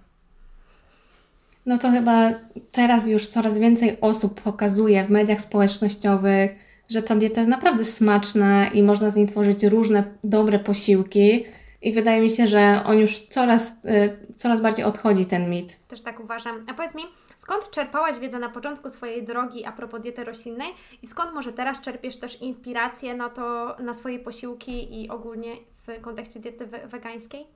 [1.66, 2.30] No to chyba
[2.72, 6.50] teraz już coraz więcej osób pokazuje w mediach społecznościowych,
[6.90, 11.44] że ta dieta jest naprawdę smaczna i można z niej tworzyć różne dobre posiłki.
[11.82, 15.76] I wydaje mi się, że on już coraz, y, coraz bardziej odchodzi ten mit.
[15.88, 16.66] Też tak uważam.
[16.70, 17.02] A powiedz mi,
[17.40, 20.68] skąd czerpałaś wiedzę na początku swojej drogi a propos diety roślinnej
[21.02, 25.52] i skąd może teraz czerpiesz też inspirację na to, na swoje posiłki i ogólnie
[25.86, 27.46] w kontekście diety we- wegańskiej?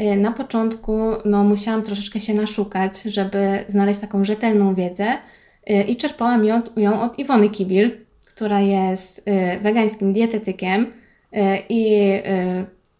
[0.00, 0.92] Y, Na początku
[1.24, 5.18] no, musiałam troszeczkę się naszukać, żeby znaleźć taką rzetelną wiedzę
[5.70, 7.90] y, i czerpałam ją, ją od Iwony Kibil,
[8.26, 10.92] która jest y, wegańskim dietetykiem
[11.68, 12.12] i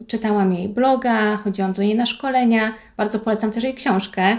[0.06, 2.72] czytałam jej bloga, chodziłam do niej na szkolenia.
[2.96, 4.36] Bardzo polecam też jej książkę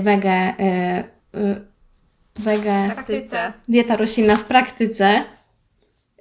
[0.00, 1.60] Wege, y, y,
[2.38, 3.52] Wege Praktyce.
[3.68, 5.24] Dieta roślinna w praktyce.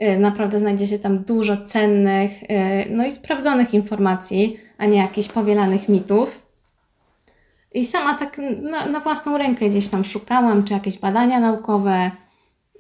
[0.02, 2.48] Y, Naprawdę znajdzie się tam dużo cennych, y,
[2.90, 6.44] no i sprawdzonych informacji, a nie jakichś powielanych mitów.
[7.74, 12.12] I sama tak na, na własną rękę gdzieś tam szukałam, czy jakieś badania naukowe,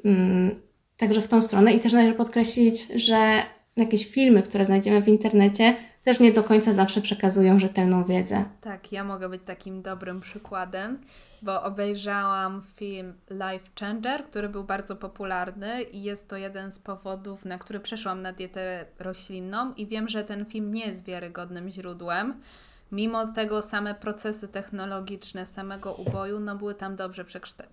[0.05, 0.61] mm,
[0.97, 1.73] także w tą stronę.
[1.73, 3.43] I też należy podkreślić, że
[3.77, 8.45] jakieś filmy, które znajdziemy w internecie, też nie do końca zawsze przekazują rzetelną wiedzę.
[8.61, 10.99] Tak, ja mogę być takim dobrym przykładem,
[11.41, 17.45] bo obejrzałam film Life Changer, który był bardzo popularny i jest to jeden z powodów,
[17.45, 22.41] na który przeszłam na dietę roślinną i wiem, że ten film nie jest wiarygodnym źródłem.
[22.91, 27.25] Mimo tego same procesy technologiczne samego uboju no, były tam dobrze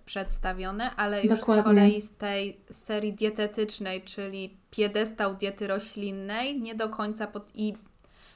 [0.05, 1.61] przedstawione, ale już Dokładnie.
[1.61, 7.49] z kolei z tej serii dietetycznej, czyli piedestał diety roślinnej, nie do końca pod...
[7.53, 7.73] i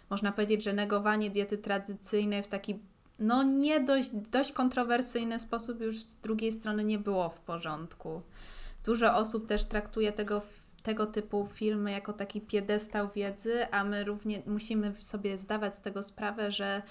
[0.10, 2.80] można powiedzieć, że negowanie diety tradycyjnej w taki
[3.20, 8.22] no nie dość, dość kontrowersyjny sposób już z drugiej strony nie było w porządku.
[8.86, 10.42] Dużo osób też traktuje tego,
[10.86, 16.04] tego typu filmy jako taki piedestał wiedzy, a my równie musimy sobie zdawać z tego
[16.04, 16.82] sprawę, że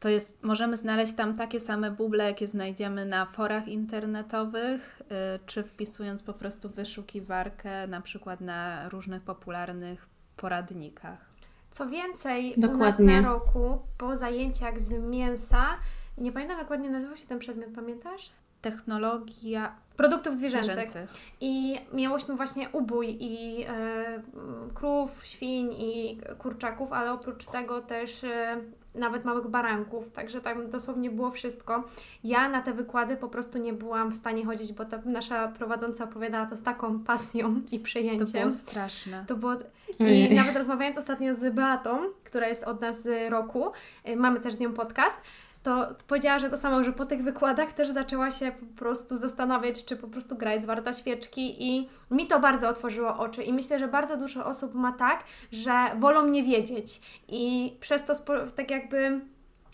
[0.00, 5.62] to jest, możemy znaleźć tam takie same buble, jakie znajdziemy na forach internetowych, yy, czy
[5.62, 11.30] wpisując po prostu wyszukiwarkę na przykład na różnych popularnych poradnikach.
[11.70, 12.76] Co więcej, Dokładnie.
[12.76, 15.66] u nas na roku po zajęciach z mięsa,
[16.18, 18.30] nie pamiętam jak ładnie nazywał się ten przedmiot, pamiętasz?
[18.60, 20.72] Technologia, produktów zwierzęcych.
[20.74, 21.10] Zwierzęcych.
[21.40, 24.22] I miałyśmy właśnie ubój i e,
[24.74, 28.60] krów, świń i kurczaków, ale oprócz tego też e,
[28.94, 31.84] nawet małych baranków, także tam dosłownie było wszystko.
[32.24, 36.04] Ja na te wykłady po prostu nie byłam w stanie chodzić, bo ta nasza prowadząca
[36.04, 38.40] opowiadała to z taką pasją i To przejęciem.
[38.40, 39.24] było straszne.
[39.28, 39.52] To było...
[39.98, 43.66] I nawet rozmawiając ostatnio z Beatą, która jest od nas z roku,
[44.08, 45.20] y, mamy też z nią podcast,
[45.66, 49.84] to powiedziała, że to samo, że po tych wykładach też zaczęła się po prostu zastanawiać,
[49.84, 53.78] czy po prostu gra jest warta świeczki i mi to bardzo otworzyło oczy i myślę,
[53.78, 58.12] że bardzo dużo osób ma tak, że wolą nie wiedzieć i przez to
[58.56, 59.20] tak jakby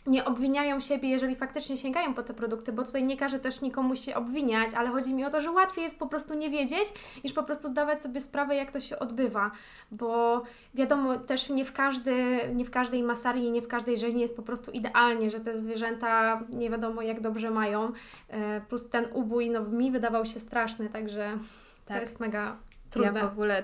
[0.07, 3.97] nie obwiniają siebie, jeżeli faktycznie sięgają po te produkty, bo tutaj nie każę też nikomu
[3.97, 6.89] się obwiniać, ale chodzi mi o to, że łatwiej jest po prostu nie wiedzieć,
[7.25, 9.51] niż po prostu zdawać sobie sprawę, jak to się odbywa,
[9.91, 10.43] bo
[10.75, 14.43] wiadomo, też nie w, każdy, nie w każdej masarii, nie w każdej rzeźni jest po
[14.43, 17.93] prostu idealnie, że te zwierzęta nie wiadomo jak dobrze mają,
[18.29, 21.37] e, plus ten ubój, no mi wydawał się straszny, także
[21.85, 22.01] to Tak.
[22.01, 22.57] jest mega Ja
[22.91, 23.21] trudne.
[23.21, 23.63] w ogóle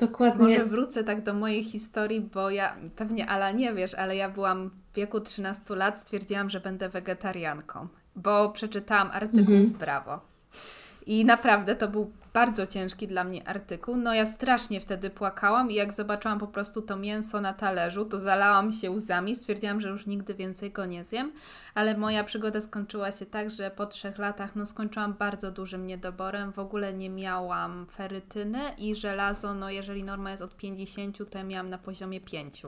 [0.00, 0.44] Dokładnie.
[0.44, 4.70] Może wrócę tak do mojej historii, bo ja pewnie Ala nie wiesz, ale ja byłam
[4.70, 9.66] w wieku 13 lat, stwierdziłam, że będę wegetarianką, bo przeczytałam artykuł Mhm.
[9.66, 10.20] w Brawo.
[11.06, 13.96] I naprawdę to był bardzo ciężki dla mnie artykuł.
[13.96, 18.18] No ja strasznie wtedy płakałam i jak zobaczyłam po prostu to mięso na talerzu, to
[18.18, 21.32] zalałam się łzami, stwierdziłam, że już nigdy więcej go nie zjem,
[21.74, 26.52] ale moja przygoda skończyła się tak, że po trzech latach no skończyłam bardzo dużym niedoborem,
[26.52, 31.44] w ogóle nie miałam ferytyny i żelazo, no jeżeli norma jest od 50, to ja
[31.44, 32.62] miałam na poziomie 5.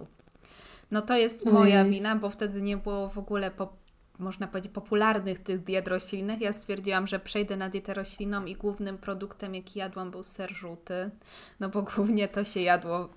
[0.90, 1.90] No to jest moja Ojej.
[1.90, 3.72] wina, bo wtedy nie było w ogóle po,
[4.18, 6.40] można powiedzieć popularnych tych diet roślinnych.
[6.40, 11.10] Ja stwierdziłam, że przejdę na dietę roślinną i głównym produktem, jaki jadłam, był ser żółty.
[11.60, 13.08] No bo głównie to się jadło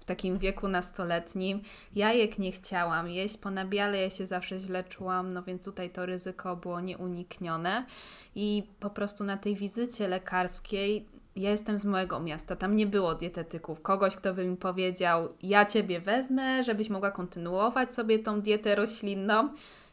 [0.00, 1.62] w takim wieku nastoletnim.
[1.94, 6.06] Jajek nie chciałam jeść, po nabiale ja się zawsze źle czułam, no więc tutaj to
[6.06, 7.86] ryzyko było nieuniknione.
[8.34, 13.14] I po prostu na tej wizycie lekarskiej ja jestem z małego miasta, tam nie było
[13.14, 18.74] dietetyków, kogoś, kto by mi powiedział, ja Ciebie wezmę, żebyś mogła kontynuować sobie tą dietę
[18.74, 19.48] roślinną.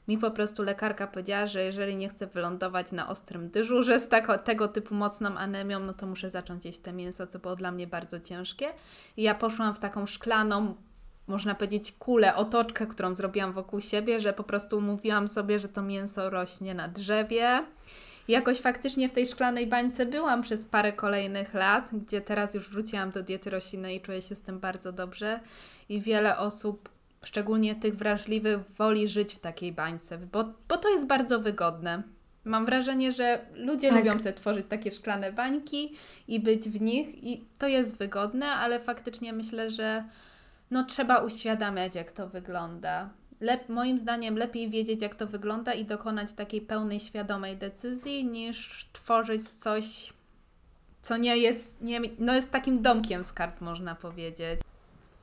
[0.07, 4.37] Mi po prostu lekarka powiedziała, że jeżeli nie chcę wylądować na ostrym dyżurze z tako,
[4.37, 7.87] tego typu mocną anemią, no to muszę zacząć jeść te mięso, co było dla mnie
[7.87, 8.73] bardzo ciężkie.
[9.17, 10.75] I ja poszłam w taką szklaną,
[11.27, 15.81] można powiedzieć, kulę, otoczkę, którą zrobiłam wokół siebie, że po prostu mówiłam sobie, że to
[15.81, 17.63] mięso rośnie na drzewie.
[18.27, 22.69] I Jakoś faktycznie w tej szklanej bańce byłam przez parę kolejnych lat, gdzie teraz już
[22.69, 25.39] wróciłam do diety roślinnej i czuję się z tym bardzo dobrze.
[25.89, 26.89] I wiele osób,
[27.25, 32.03] szczególnie tych wrażliwych, woli żyć w takiej bańce, bo, bo to jest bardzo wygodne.
[32.45, 33.97] Mam wrażenie, że ludzie Tak.
[33.97, 35.95] lubią sobie tworzyć takie szklane bańki
[36.27, 40.03] i być w nich, i to jest wygodne, ale faktycznie myślę, że
[40.71, 43.09] no, trzeba uświadamiać, jak to wygląda.
[43.41, 48.89] Lep, moim zdaniem lepiej wiedzieć, jak to wygląda i dokonać takiej pełnej, świadomej decyzji, niż
[48.93, 50.13] tworzyć coś,
[51.01, 54.59] co nie jest, nie, no jest takim domkiem z kart, można powiedzieć.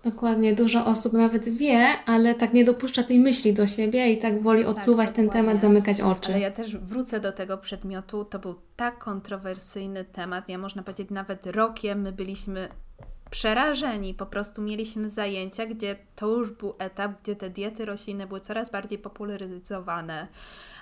[0.03, 4.43] Dokładnie, dużo osób nawet wie, ale tak nie dopuszcza tej myśli do siebie i tak
[4.43, 5.49] woli odsuwać ten dokładnie.
[5.49, 6.33] temat, zamykać oczy.
[6.33, 8.25] Ale ja też wrócę do tego przedmiotu.
[8.25, 10.49] To był tak kontrowersyjny temat.
[10.49, 12.69] Ja można powiedzieć, nawet rokiem my byliśmy
[13.31, 14.15] przerażeni.
[14.15, 18.71] Po prostu mieliśmy zajęcia, gdzie to już był etap, gdzie te diety roślinne były coraz
[18.71, 20.29] bardziej popularyzowane.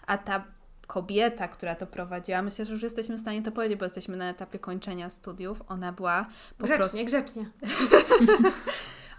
[0.07, 0.45] A ta
[0.87, 4.31] kobieta, która to prowadziła, myślę, że już jesteśmy w stanie to powiedzieć, bo jesteśmy na
[4.31, 5.63] etapie kończenia studiów.
[5.69, 6.27] Ona była
[6.59, 7.51] po prostu Grzecznie, grzecznie.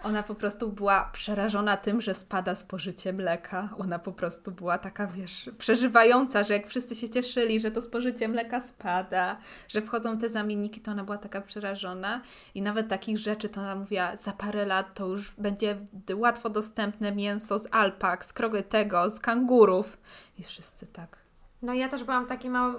[0.08, 3.70] ona po prostu była przerażona tym, że spada spożycie mleka.
[3.78, 8.28] Ona po prostu była taka, wiesz, przeżywająca, że jak wszyscy się cieszyli, że to spożycie
[8.28, 12.22] mleka spada, że wchodzą te zamienniki, to ona była taka przerażona.
[12.56, 15.78] I nawet takich rzeczy to ona mówiła, za parę lat to już będzie
[16.14, 19.98] łatwo dostępne mięso z alpak, z krogetego, z kangurów.
[20.40, 21.18] I wszyscy tak.
[21.62, 22.76] No ja też byłam taki mały...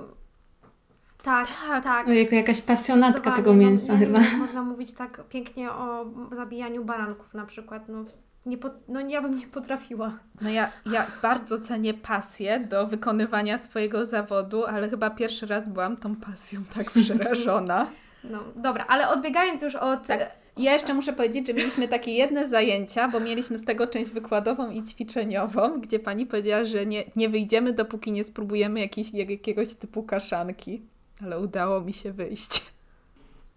[1.29, 1.85] Tak, tak.
[1.85, 2.09] tak.
[2.09, 4.19] Ojejku, jakaś pasjonatka tego mięsa no, nie chyba.
[4.39, 7.89] Można mówić tak pięknie o zabijaniu baranków na przykład.
[7.89, 8.05] No,
[8.47, 10.13] nie po, no ja bym nie potrafiła.
[10.41, 15.97] No ja, ja bardzo cenię pasję do wykonywania swojego zawodu, ale chyba pierwszy raz byłam
[15.97, 17.91] tą pasją tak przerażona.
[18.25, 20.07] No dobra, ale odbiegając już od...
[20.07, 20.37] Tak.
[20.57, 24.71] Ja jeszcze muszę powiedzieć, że mieliśmy takie jedne zajęcia, bo mieliśmy z tego część wykładową
[24.71, 29.75] i ćwiczeniową, gdzie pani powiedziała, że nie, nie wyjdziemy, dopóki nie spróbujemy jakiś, jak, jakiegoś
[29.75, 30.83] typu kaszanki.
[31.23, 32.63] Ale udało mi się wyjść.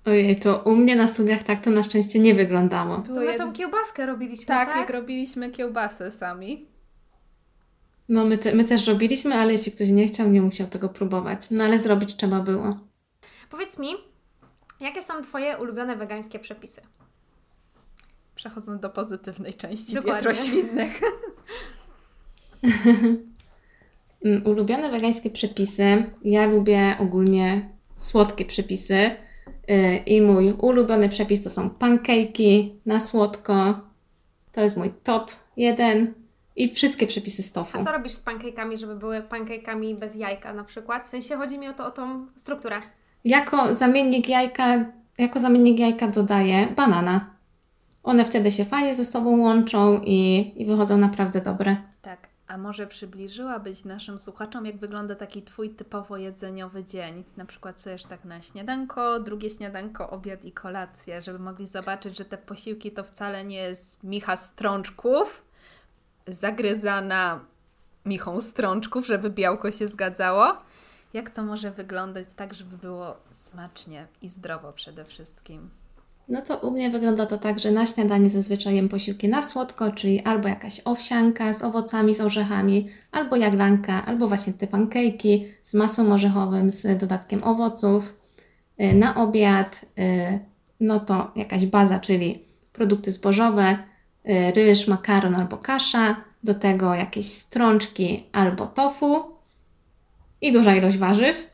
[0.06, 2.98] Ojej, to u mnie na studiach tak to na szczęście nie wyglądało.
[2.98, 4.78] To my tą kiełbaskę robiliśmy, tak, tak?
[4.78, 6.68] jak robiliśmy kiełbasę sami.
[8.10, 11.52] No my, te, my też robiliśmy, ale jeśli ktoś nie chciał, nie musiał tego próbować.
[11.52, 12.80] No ale zrobić trzeba było.
[13.50, 13.90] Powiedz mi,
[14.80, 16.82] jakie są Twoje ulubione wegańskie przepisy?
[18.36, 20.30] Przechodząc do pozytywnej części diet Dokładnie.
[20.30, 21.02] roślinnych.
[24.46, 26.04] Ulubione wegańskie przepisy.
[26.24, 29.12] Ja lubię ogólnie słodkie przepisy.
[29.72, 33.80] Y, I mój ulubiony przepis to są pancake'i na słodko.
[34.52, 36.14] To jest mój top jeden.
[36.56, 37.78] I wszystkie przepisy z tofu.
[37.80, 41.04] A co robisz z pancake'ami, żeby były pancake'ami bez jajka na przykład?
[41.04, 42.80] W sensie chodzi mi o, to, o tą strukturę.
[43.26, 44.86] Jako zamiennik jajka,
[45.18, 47.26] jako zamiennik jajka dodaję banana.
[48.04, 51.78] One wtedy się fajnie ze sobą łączą i, i wychodzą naprawdę dobre.
[52.52, 57.24] A może przybliżyłabyś naszym słuchaczom, jak wygląda taki Twój typowo jedzeniowy dzień?
[57.38, 62.18] Na przykład co jesz tak na śniadanko, drugie śniadanko, obiad i kolację, żeby mogli zobaczyć,
[62.18, 65.46] że te posiłki to wcale nie jest micha strączków,
[66.28, 67.46] zagryzana
[68.06, 70.58] michą strączków, żeby białko się zgadzało.
[71.14, 75.70] Jak to może wyglądać tak, żeby było smacznie i zdrowo przede wszystkim?
[76.30, 79.92] No to u mnie wygląda to tak, że na śniadanie zazwyczaj jem posiłki na słodko,
[79.92, 85.74] czyli albo jakaś owsianka z owocami, z orzechami, albo jaglanka, albo właśnie te pancake'i z
[85.74, 88.16] masłem orzechowym, z dodatkiem owoców.
[88.82, 90.40] Y, Na obiad, y,
[90.80, 93.78] no to jakaś baza, czyli produkty zbożowe,
[94.30, 99.24] y, ryż, makaron albo kasza, do tego jakieś strączki albo tofu
[100.42, 101.51] i duża ilość warzyw.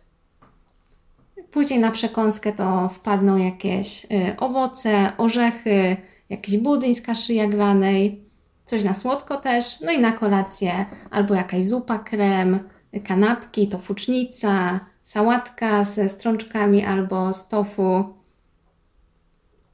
[1.58, 5.98] Później na przekąskę to wpadną jakieś y, owoce, orzechy,
[6.30, 8.24] jakiś budyń z kaszy jaglanej,
[8.66, 12.60] coś na słodko też, no i na kolację albo jakaś zupa krem,
[13.04, 18.14] kanapki, tofucznica, sałatka ze strączkami albo z tofu.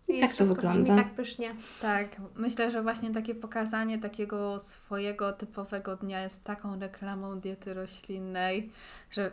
[0.07, 0.95] I, tak to wygląda.
[0.95, 1.55] tak pysznie.
[1.81, 8.71] Tak, myślę, że właśnie takie pokazanie takiego swojego typowego dnia jest taką reklamą diety roślinnej,
[9.11, 9.31] że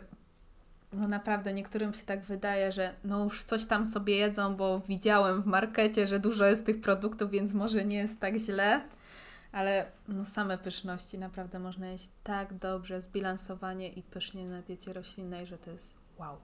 [0.93, 5.41] no naprawdę niektórym się tak wydaje, że no już coś tam sobie jedzą, bo widziałem
[5.41, 8.81] w markecie, że dużo jest tych produktów, więc może nie jest tak źle.
[9.51, 15.45] Ale no same pyszności naprawdę można jeść tak dobrze, zbilansowanie i pysznie na diecie roślinnej,
[15.45, 16.37] że to jest wow.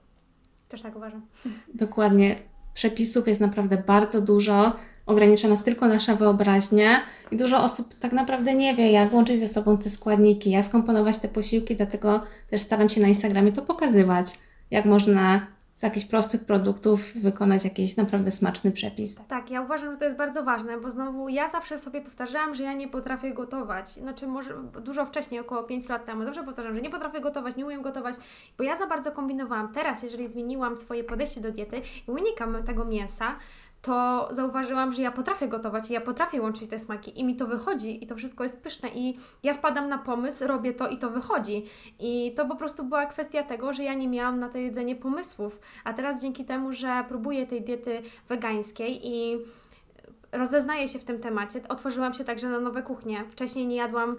[0.68, 1.26] Też tak uważam.
[1.74, 2.36] Dokładnie.
[2.74, 4.76] Przepisów jest naprawdę bardzo dużo.
[5.08, 9.48] Ogranicza nas tylko nasza wyobraźnia i dużo osób tak naprawdę nie wie, jak łączyć ze
[9.48, 14.38] sobą te składniki, jak skomponować te posiłki, dlatego też staram się na Instagramie to pokazywać,
[14.70, 19.20] jak można z jakichś prostych produktów wykonać jakiś naprawdę smaczny przepis.
[19.28, 22.62] Tak, ja uważam, że to jest bardzo ważne, bo znowu ja zawsze sobie powtarzałam, że
[22.62, 23.88] ja nie potrafię gotować.
[23.88, 27.66] Znaczy, może dużo wcześniej, około 5 lat temu, dobrze powtarzam, że nie potrafię gotować, nie
[27.66, 28.14] umiem gotować,
[28.58, 29.72] bo ja za bardzo kombinowałam.
[29.72, 33.36] Teraz, jeżeli zmieniłam swoje podejście do diety i unikam tego mięsa,
[33.82, 37.46] to zauważyłam, że ja potrafię gotować i ja potrafię łączyć te smaki i mi to
[37.46, 41.10] wychodzi i to wszystko jest pyszne i ja wpadam na pomysł, robię to i to
[41.10, 41.64] wychodzi.
[41.98, 45.60] I to po prostu była kwestia tego, że ja nie miałam na to jedzenie pomysłów,
[45.84, 49.38] a teraz dzięki temu, że próbuję tej diety wegańskiej i
[50.32, 51.60] rozeznaję się w tym temacie.
[51.68, 53.24] Otworzyłam się także na nowe kuchnie.
[53.30, 54.16] Wcześniej nie jadłam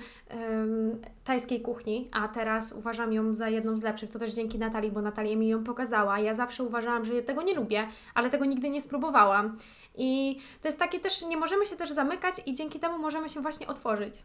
[1.24, 4.10] tajskiej kuchni, a teraz uważam ją za jedną z lepszych.
[4.10, 6.20] To też dzięki Natalii, bo Natalia mi ją pokazała.
[6.20, 9.58] Ja zawsze uważałam, że tego nie lubię, ale tego nigdy nie spróbowałam.
[9.96, 13.42] I to jest takie też, nie możemy się też zamykać i dzięki temu możemy się
[13.42, 14.24] właśnie otworzyć.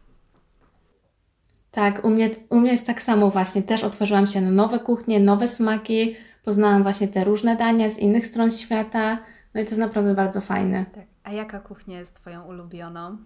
[1.71, 3.63] Tak, u mnie, u mnie jest tak samo właśnie.
[3.63, 8.27] Też otworzyłam się na nowe kuchnie, nowe smaki, poznałam właśnie te różne dania z innych
[8.27, 9.17] stron świata.
[9.53, 10.85] No i to jest naprawdę bardzo fajne.
[10.93, 11.14] Tak.
[11.25, 13.17] A jaka kuchnia jest Twoją ulubioną?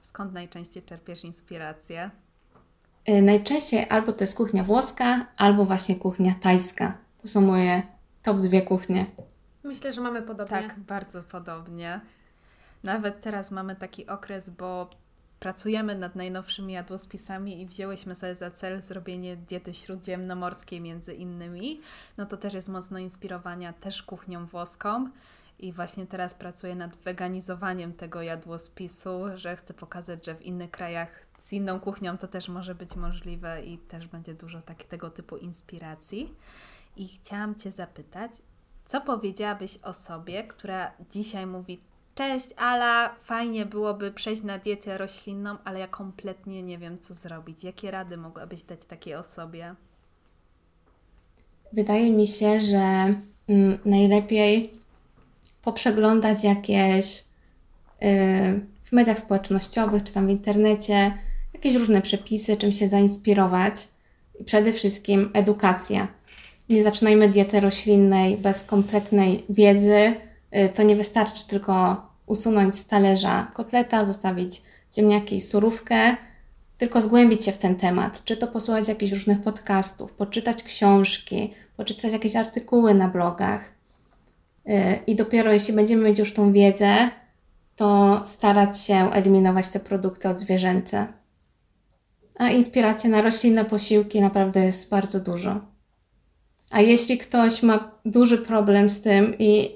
[0.00, 2.10] Skąd najczęściej czerpiesz inspirację?
[3.08, 6.98] Y, Najczęściej albo to jest kuchnia włoska, albo właśnie kuchnia tajska.
[7.22, 7.82] To są moje
[8.22, 9.06] top dwie kuchnie.
[9.64, 10.56] Myślę, że mamy podobnie.
[10.56, 12.00] Tak, bardzo podobnie.
[12.82, 14.90] Nawet teraz mamy taki okres, bo
[15.40, 21.80] pracujemy nad najnowszymi jadłospisami i wzięłyśmy sobie za cel zrobienie diety śródziemnomorskiej między innymi.
[22.16, 25.10] No to też jest mocno inspirowania też kuchnią włoską.
[25.58, 31.26] I właśnie teraz pracuję nad weganizowaniem tego jadłospisu, że chcę pokazać, że w innych krajach
[31.40, 35.36] z inną kuchnią to też może być możliwe i też będzie dużo taki, tego typu
[35.36, 36.34] inspiracji.
[36.96, 38.32] I chciałam Cię zapytać,
[38.86, 41.80] co powiedziałabyś osobie, która dzisiaj mówi:
[42.14, 47.64] Cześć, Ala, fajnie byłoby przejść na dietę roślinną, ale ja kompletnie nie wiem, co zrobić.
[47.64, 49.74] Jakie rady mogłabyś dać takiej osobie?
[51.72, 53.14] Wydaje mi się, że
[53.48, 54.83] mm, najlepiej
[55.64, 57.24] poprzeglądać jakieś y,
[58.82, 61.12] w mediach społecznościowych czy tam w internecie
[61.54, 63.88] jakieś różne przepisy, czym się zainspirować
[64.40, 66.08] i przede wszystkim edukacja.
[66.68, 70.14] Nie zaczynajmy diety roślinnej bez kompletnej wiedzy.
[70.56, 74.62] Y, To nie wystarczy tylko usunąć z talerza kotleta, zostawić
[74.96, 76.16] ziemniaki i surówkę,
[76.78, 82.12] tylko zgłębić się w ten temat, czy to posłuchać jakichś różnych podcastów, poczytać książki, poczytać
[82.12, 83.73] jakieś artykuły na blogach.
[84.66, 84.74] Yy,
[85.06, 87.10] I dopiero jeśli będziemy mieć już tą wiedzę,
[87.76, 91.06] to starać się eliminować te produkty odzwierzęce.
[92.38, 95.60] A inspiracji na roślinne posiłki naprawdę jest bardzo dużo.
[96.72, 99.70] A jeśli ktoś ma duży problem z tym i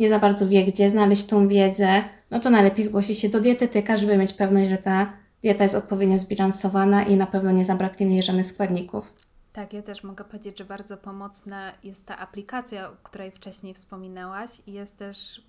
[0.00, 3.96] nie za bardzo wie, gdzie znaleźć tą wiedzę, no to najlepiej zgłosić się do dietetyka,
[3.96, 5.12] żeby mieć pewność, że ta
[5.42, 9.12] dieta jest odpowiednio zbilansowana i na pewno nie zabraknie w niej żadnych składników.
[9.58, 14.50] Tak, ja też mogę powiedzieć, że bardzo pomocna jest ta aplikacja, o której wcześniej wspominałaś
[14.66, 15.42] jest też,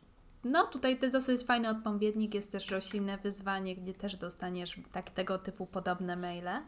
[0.43, 5.65] no tutaj dosyć fajny odpowiednik, jest też roślinne wyzwanie, gdzie też dostaniesz tak, tego typu
[5.65, 6.61] podobne maile,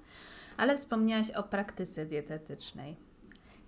[0.58, 2.96] ale wspomniałaś o praktyce dietetycznej.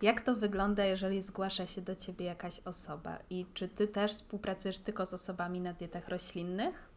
[0.02, 4.78] Jak to wygląda, jeżeli zgłasza się do Ciebie jakaś osoba i czy Ty też współpracujesz
[4.78, 6.93] tylko z osobami na dietach roślinnych?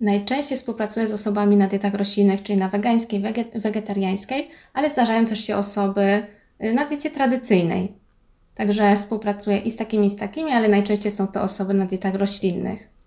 [0.00, 3.22] Najczęściej współpracuję z osobami na dietach roślinnych, czyli na wegańskiej,
[3.54, 6.26] wegetariańskiej, ale zdarzają też się osoby
[6.64, 7.92] y, na diecie tradycyjnej.
[8.54, 12.14] Także współpracuję i z takimi, i z takimi, ale najczęściej są to osoby na dietach
[12.14, 12.97] roślinnych.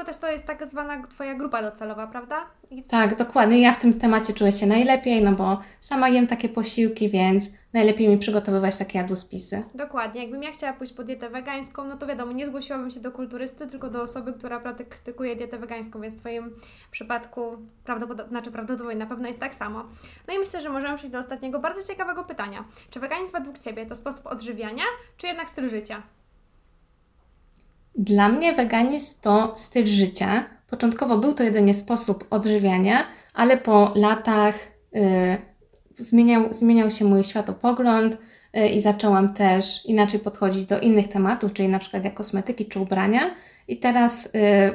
[0.00, 2.46] Bo też to jest tak zwana Twoja grupa docelowa, prawda?
[2.70, 2.82] I...
[2.82, 3.60] Tak, dokładnie.
[3.60, 8.08] Ja w tym temacie czuję się najlepiej, no bo sama jem takie posiłki, więc najlepiej
[8.08, 9.62] mi przygotowywać takie jadłospisy.
[9.74, 10.22] Dokładnie.
[10.22, 13.66] Jakbym ja chciała pójść po dietę wegańską, no to wiadomo, nie zgłosiłabym się do kulturysty,
[13.66, 16.54] tylko do osoby, która praktykuje dietę wegańską, więc w Twoim
[16.90, 17.50] przypadku
[17.84, 19.84] prawdopodobnie, znaczy prawdopodobnie na pewno jest tak samo.
[20.28, 22.64] No i myślę, że możemy przejść do ostatniego bardzo ciekawego pytania.
[22.90, 24.84] Czy weganizm według Ciebie to sposób odżywiania,
[25.16, 26.02] czy jednak styl życia?
[27.94, 30.44] Dla mnie weganizm to styl życia.
[30.70, 34.54] Początkowo był to jedynie sposób odżywiania, ale po latach
[34.96, 35.38] y,
[35.98, 38.16] zmieniał, zmieniał się mój światopogląd
[38.56, 42.80] y, i zaczęłam też inaczej podchodzić do innych tematów, czyli na przykład jak kosmetyki czy
[42.80, 43.34] ubrania.
[43.68, 44.30] I teraz y,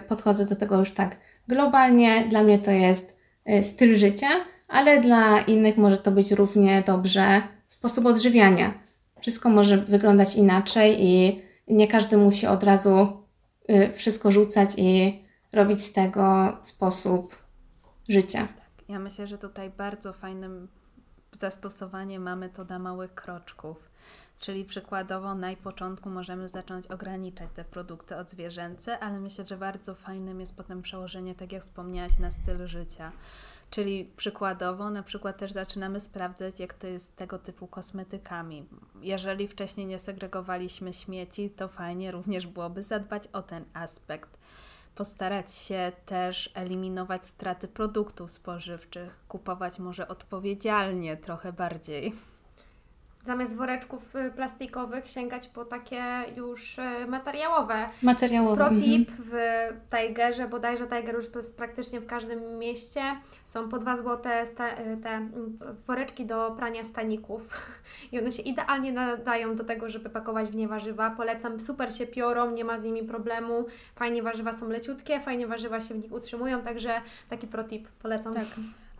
[0.08, 2.26] podchodzę do tego już tak globalnie.
[2.30, 3.18] Dla mnie to jest
[3.62, 4.28] styl życia,
[4.68, 8.74] ale dla innych może to być równie dobrze sposób odżywiania.
[9.22, 13.24] Wszystko może wyglądać inaczej i nie każdy musi od razu
[13.70, 15.22] y, wszystko rzucać i
[15.54, 17.36] robić z tego sposób
[18.10, 18.40] życia.
[18.40, 20.68] Tak, ja myślę, że tutaj bardzo fajnym
[21.40, 23.90] zastosowaniem mamy to na małych kroczków.
[24.40, 30.40] Czyli przykładowo na początku możemy zacząć ograniczać te produkty odzwierzęce, ale myślę, że bardzo fajnym
[30.40, 33.12] jest potem przełożenie, tak jak wspomniałaś, na styl życia.
[33.70, 38.66] Czyli przykładowo na przykład też zaczynamy sprawdzać, jak to jest z tego typu kosmetykami.
[39.02, 44.38] Jeżeli wcześniej nie segregowaliśmy śmieci, to fajnie również byłoby zadbać o ten aspekt.
[44.96, 52.14] Postarać się też eliminować straty produktów spożywczych, kupować może odpowiedzialnie trochę bardziej
[53.26, 56.04] zamiast woreczków y, plastikowych sięgać po takie
[56.36, 57.90] już y, materiałowe.
[58.02, 58.56] Materiałowe.
[58.56, 59.30] Protip mhm.
[59.30, 59.34] w
[59.90, 63.02] Tigerze, bodajże Tiger już jest praktycznie w każdym mieście.
[63.46, 65.58] Są po 2 złote y, te mm,
[65.88, 67.50] woreczki do prania staników
[68.12, 71.12] i one się idealnie nadają do tego, żeby pakować w nie warzywa.
[71.12, 73.66] Polecam, super się piorą, nie ma z nimi problemu.
[73.96, 78.34] Fajnie warzywa są leciutkie, fajnie warzywa się w nich utrzymują, także taki protip polecam.
[78.34, 78.46] Tak.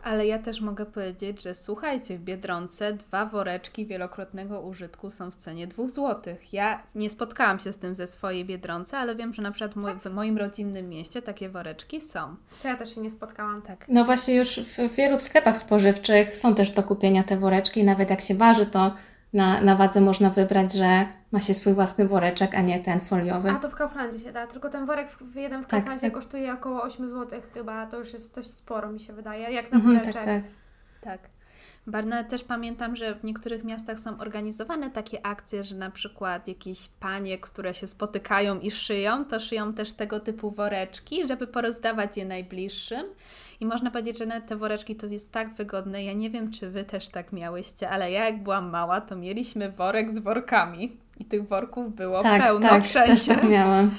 [0.04, 5.36] Ale ja też mogę powiedzieć, że słuchajcie, w Biedronce dwa woreczki wielokrotnego użytku są w
[5.36, 6.34] cenie 2 zł.
[6.52, 9.74] Ja nie spotkałam się z tym ze swojej Biedronce, ale wiem, że na przykład
[10.04, 12.36] w moim rodzinnym mieście takie woreczki są.
[12.62, 13.62] To ja też się nie spotkałam.
[13.62, 13.84] Tak.
[13.88, 17.84] No właśnie już w wielu sklepach spożywczych są też do kupienia te woreczki.
[17.84, 18.94] Nawet jak się waży, to
[19.32, 23.50] na, na wadze można wybrać, że ma się swój własny woreczek, a nie ten foliowy.
[23.50, 26.14] A to w Kauflandzie się da, tylko ten worek w, jeden w tak, Kauflandzie tak.
[26.14, 29.76] kosztuje około 8 zł chyba, to już jest dość sporo mi się wydaje, jak na
[29.78, 30.14] mhm, woreczek.
[30.14, 30.42] Tak, tak.
[31.00, 31.36] tak.
[31.86, 36.88] Barna, też pamiętam, że w niektórych miastach są organizowane takie akcje, że na przykład jakieś
[37.00, 42.24] panie, które się spotykają i szyją, to szyją też tego typu woreczki, żeby porozdawać je
[42.24, 43.06] najbliższym.
[43.60, 46.04] I można powiedzieć, że te woreczki to jest tak wygodne.
[46.04, 49.70] Ja nie wiem, czy Wy też tak miałyście, ale ja jak byłam mała, to mieliśmy
[49.70, 51.05] worek z workami.
[51.18, 53.12] I tych worków było tak, pełno tak, wszędzie.
[53.12, 53.90] Też tak miałam.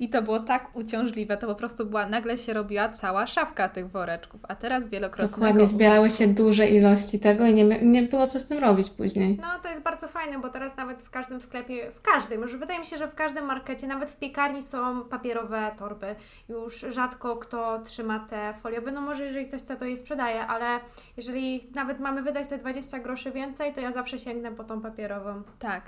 [0.00, 3.90] I to było tak uciążliwe, to po prostu była, nagle się robiła cała szafka tych
[3.90, 5.36] woreczków, a teraz wielokrotnie.
[5.36, 9.38] Dokładnie, zbierały się duże ilości tego i nie, nie było co z tym robić później.
[9.42, 12.80] No to jest bardzo fajne, bo teraz nawet w każdym sklepie, w każdym, już wydaje
[12.80, 16.14] mi się, że w każdym markecie, nawet w piekarni są papierowe torby.
[16.48, 20.80] Już rzadko kto trzyma te foliowe, no może jeżeli ktoś chce, to je sprzedaje, ale
[21.16, 25.42] jeżeli nawet mamy wydać te 20 groszy więcej, to ja zawsze sięgnę po tą papierową.
[25.58, 25.82] Tak.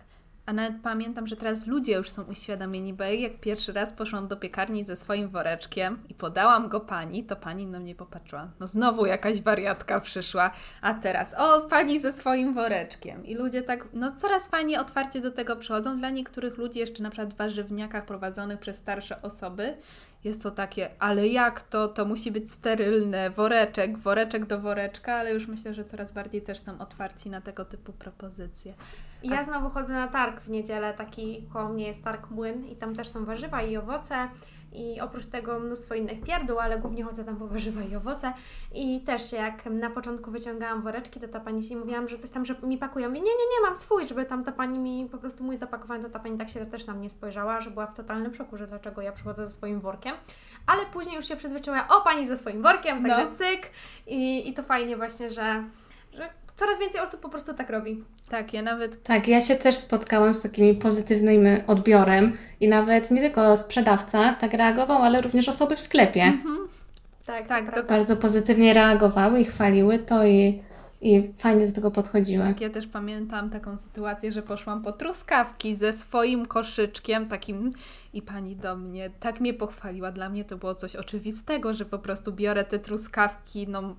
[0.46, 4.36] A nawet pamiętam, że teraz ludzie już są uświadomieni, bo jak pierwszy raz poszłam do
[4.36, 8.48] piekarni ze swoim woreczkiem i podałam go pani, to pani na mnie popatrzyła.
[8.60, 13.26] No znowu jakaś wariatka przyszła, a teraz o, pani ze swoim woreczkiem.
[13.26, 15.98] I ludzie tak, no coraz fajniej otwarcie do tego przychodzą.
[15.98, 19.76] Dla niektórych ludzi jeszcze na przykład w warzywniakach prowadzonych przez starsze osoby
[20.24, 25.32] jest to takie, ale jak to, to musi być sterylne, woreczek, woreczek do woreczka, ale
[25.32, 28.74] już myślę, że coraz bardziej też są otwarci na tego typu propozycje.
[29.24, 32.94] Ja znowu chodzę na targ w niedzielę, taki koło mnie jest targ Młyn i tam
[32.94, 34.28] też są warzywa i owoce
[34.72, 38.32] i oprócz tego mnóstwo innych pierdół, ale głównie chodzę tam po warzywa i owoce
[38.74, 42.44] i też jak na początku wyciągałam woreczki, to ta pani się mówiłam, że coś tam,
[42.44, 43.08] że mi pakują.
[43.08, 46.02] Mówię, nie, nie, nie, mam swój, żeby tam ta pani mi po prostu mój zapakowany,
[46.04, 48.66] to ta pani tak się też na mnie spojrzała, że była w totalnym szoku, że
[48.66, 50.14] dlaczego ja przychodzę ze swoim workiem,
[50.66, 53.34] ale później już się przyzwyczaiła, o pani ze swoim workiem, także No.
[53.36, 53.70] cyk
[54.06, 55.64] i, i to fajnie właśnie, że,
[56.12, 58.04] że coraz więcej osób po prostu tak robi.
[58.28, 63.20] Tak, ja nawet Tak, ja się też spotkałam z takim pozytywnym odbiorem i nawet nie
[63.20, 66.32] tylko sprzedawca tak reagował, ale również osoby w sklepie.
[67.26, 67.88] Tak, Tak, to prawda.
[67.88, 70.62] Bardzo pozytywnie reagowały i chwaliły to i,
[71.00, 72.44] i fajnie do tego podchodziły.
[72.44, 77.72] Tak, ja też pamiętam taką sytuację, że poszłam po truskawki ze swoim koszyczkiem takim
[78.12, 80.12] i pani do mnie tak mnie pochwaliła.
[80.12, 83.96] Dla mnie to było coś oczywistego, że po prostu biorę te truskawki, no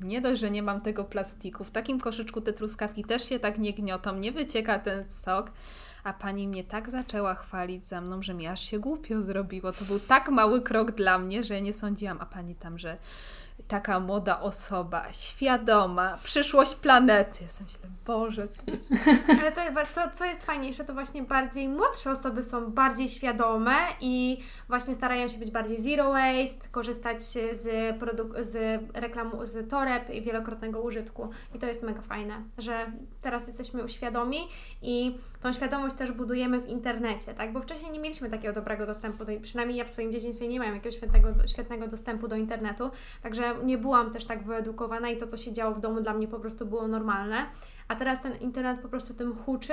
[0.00, 1.64] nie dość, że nie mam tego plastiku.
[1.64, 5.50] W takim koszyczku te truskawki też się tak nie gniotą, nie wycieka ten sok.
[6.04, 9.72] A pani mnie tak zaczęła chwalić za mną, że mi aż się głupio zrobiło.
[9.72, 12.96] To był tak mały krok dla mnie, że nie sądziłam, a pani tam, że
[13.68, 17.38] taka młoda osoba, świadoma, przyszłość planety.
[17.42, 18.48] Ja sobie myślę, Boże,
[19.40, 24.42] Ale to, co, co jest fajniejsze, to właśnie bardziej młodsze osoby są bardziej świadome i
[24.68, 30.22] właśnie starają się być bardziej zero waste, korzystać z, produk- z reklamu, z toreb i
[30.22, 31.30] wielokrotnego użytku.
[31.54, 32.92] I to jest mega fajne, że
[33.22, 34.38] teraz jesteśmy uświadomi
[34.82, 37.52] i tą świadomość też budujemy w internecie, tak?
[37.52, 40.74] Bo wcześniej nie mieliśmy takiego dobrego dostępu, do, przynajmniej ja w swoim dzieciństwie nie miałam
[40.74, 42.90] jakiegoś świetnego, świetnego dostępu do internetu,
[43.22, 46.28] także nie byłam też tak wyedukowana i to, co się działo w domu dla mnie
[46.28, 47.46] po prostu było normalne.
[47.88, 49.72] A teraz ten internet po prostu tym huczy,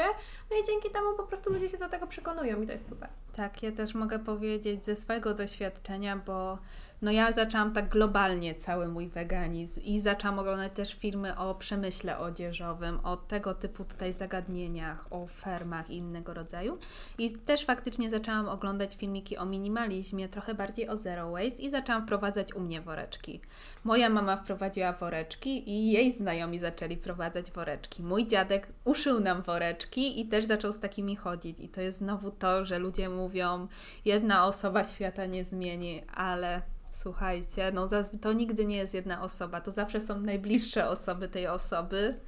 [0.52, 3.10] no i dzięki temu po prostu ludzie się do tego przekonują i to jest super.
[3.36, 6.58] Tak, ja też mogę powiedzieć ze swojego doświadczenia, bo
[7.02, 12.18] no ja zaczęłam tak globalnie cały mój weganizm i zaczęłam oglądać też filmy o przemyśle
[12.18, 16.78] odzieżowym, o tego typu tutaj zagadnieniach, o fermach i innego rodzaju.
[17.18, 22.04] I też faktycznie zaczęłam oglądać filmiki o minimalizmie, trochę bardziej o zero waste i zaczęłam
[22.04, 23.42] wprowadzać u mnie woreczki.
[23.84, 28.04] Moja mama wprowadziła woreczki i jej znajomi zaczęli wprowadzać woreczki.
[28.04, 31.60] Mój dziadek uszył nam woreczki i też zaczął z takimi chodzić.
[31.60, 33.68] I to jest znowu to, że ludzie mówią,
[34.06, 36.62] jedna osoba świata nie zmieni, ale
[37.02, 37.88] słuchajcie, no
[38.22, 42.20] to nigdy nie jest jedna osoba, to zawsze są najbliższe osoby tej osoby.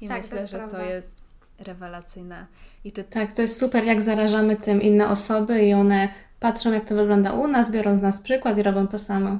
[0.00, 0.78] I Tak, to myślę, jest że prawda.
[0.78, 1.22] to jest
[1.58, 2.46] rewelacyjne.
[2.84, 6.08] I czy Tak, to jest super, jak zarażamy tym inne osoby i one
[6.40, 9.38] patrzą, jak to wygląda u nas, biorą z nas przykład i robią to samo.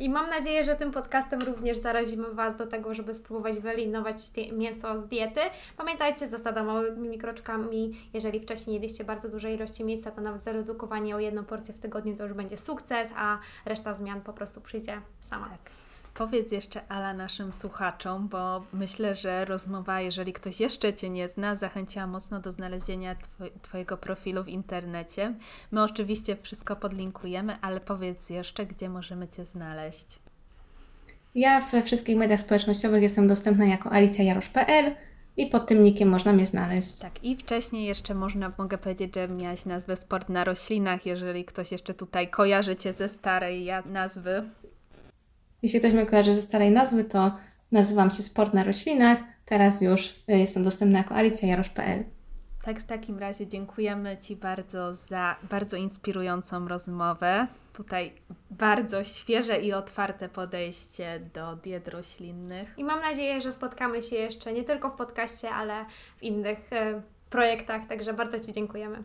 [0.00, 4.16] I mam nadzieję, że tym podcastem również zarazimy Was do tego, żeby spróbować wyeliminować
[4.52, 5.40] mięso z diety.
[5.76, 7.96] Pamiętajcie, zasada małymi kroczkami.
[8.14, 12.16] Jeżeli wcześniej jedliście bardzo duże ilości mięsa, to nawet zaredukowanie o jedną porcję w tygodniu
[12.16, 15.48] to już będzie sukces, a reszta zmian po prostu przyjdzie sama.
[15.48, 15.89] Tak.
[16.14, 21.54] Powiedz jeszcze, Ala, naszym słuchaczom, bo myślę, że rozmowa, jeżeli ktoś jeszcze Cię nie zna,
[21.54, 25.34] zachęciła mocno do znalezienia twoj, Twojego profilu w internecie.
[25.70, 30.06] My oczywiście wszystko podlinkujemy, ale powiedz jeszcze, gdzie możemy Cię znaleźć.
[31.34, 34.94] Ja we wszystkich mediach społecznościowych jestem dostępna jako alicjajarosz.pl
[35.36, 36.98] i pod tym nickiem można mnie znaleźć.
[36.98, 41.72] Tak, i wcześniej jeszcze można, mogę powiedzieć, że miałaś nazwę Sport na roślinach, jeżeli ktoś
[41.72, 44.44] jeszcze tutaj kojarzy Cię ze starej nazwy.
[45.62, 47.36] Jeśli ktoś mnie kojarzy ze starej nazwy, to
[47.72, 49.18] nazywam się Sport na roślinach.
[49.44, 52.04] Teraz już y, jestem dostępna jako alicjajarosz.pl.
[52.64, 57.46] Tak, w takim razie dziękujemy Ci bardzo za bardzo inspirującą rozmowę.
[57.76, 58.12] Tutaj
[58.50, 62.74] bardzo świeże i otwarte podejście do diet roślinnych.
[62.78, 65.84] I mam nadzieję, że spotkamy się jeszcze nie tylko w podcaście, ale
[66.18, 69.02] w innych e, projektach, także bardzo Ci dziękujemy.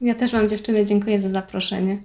[0.00, 2.02] Ja też Wam dziewczyny dziękuję za zaproszenie.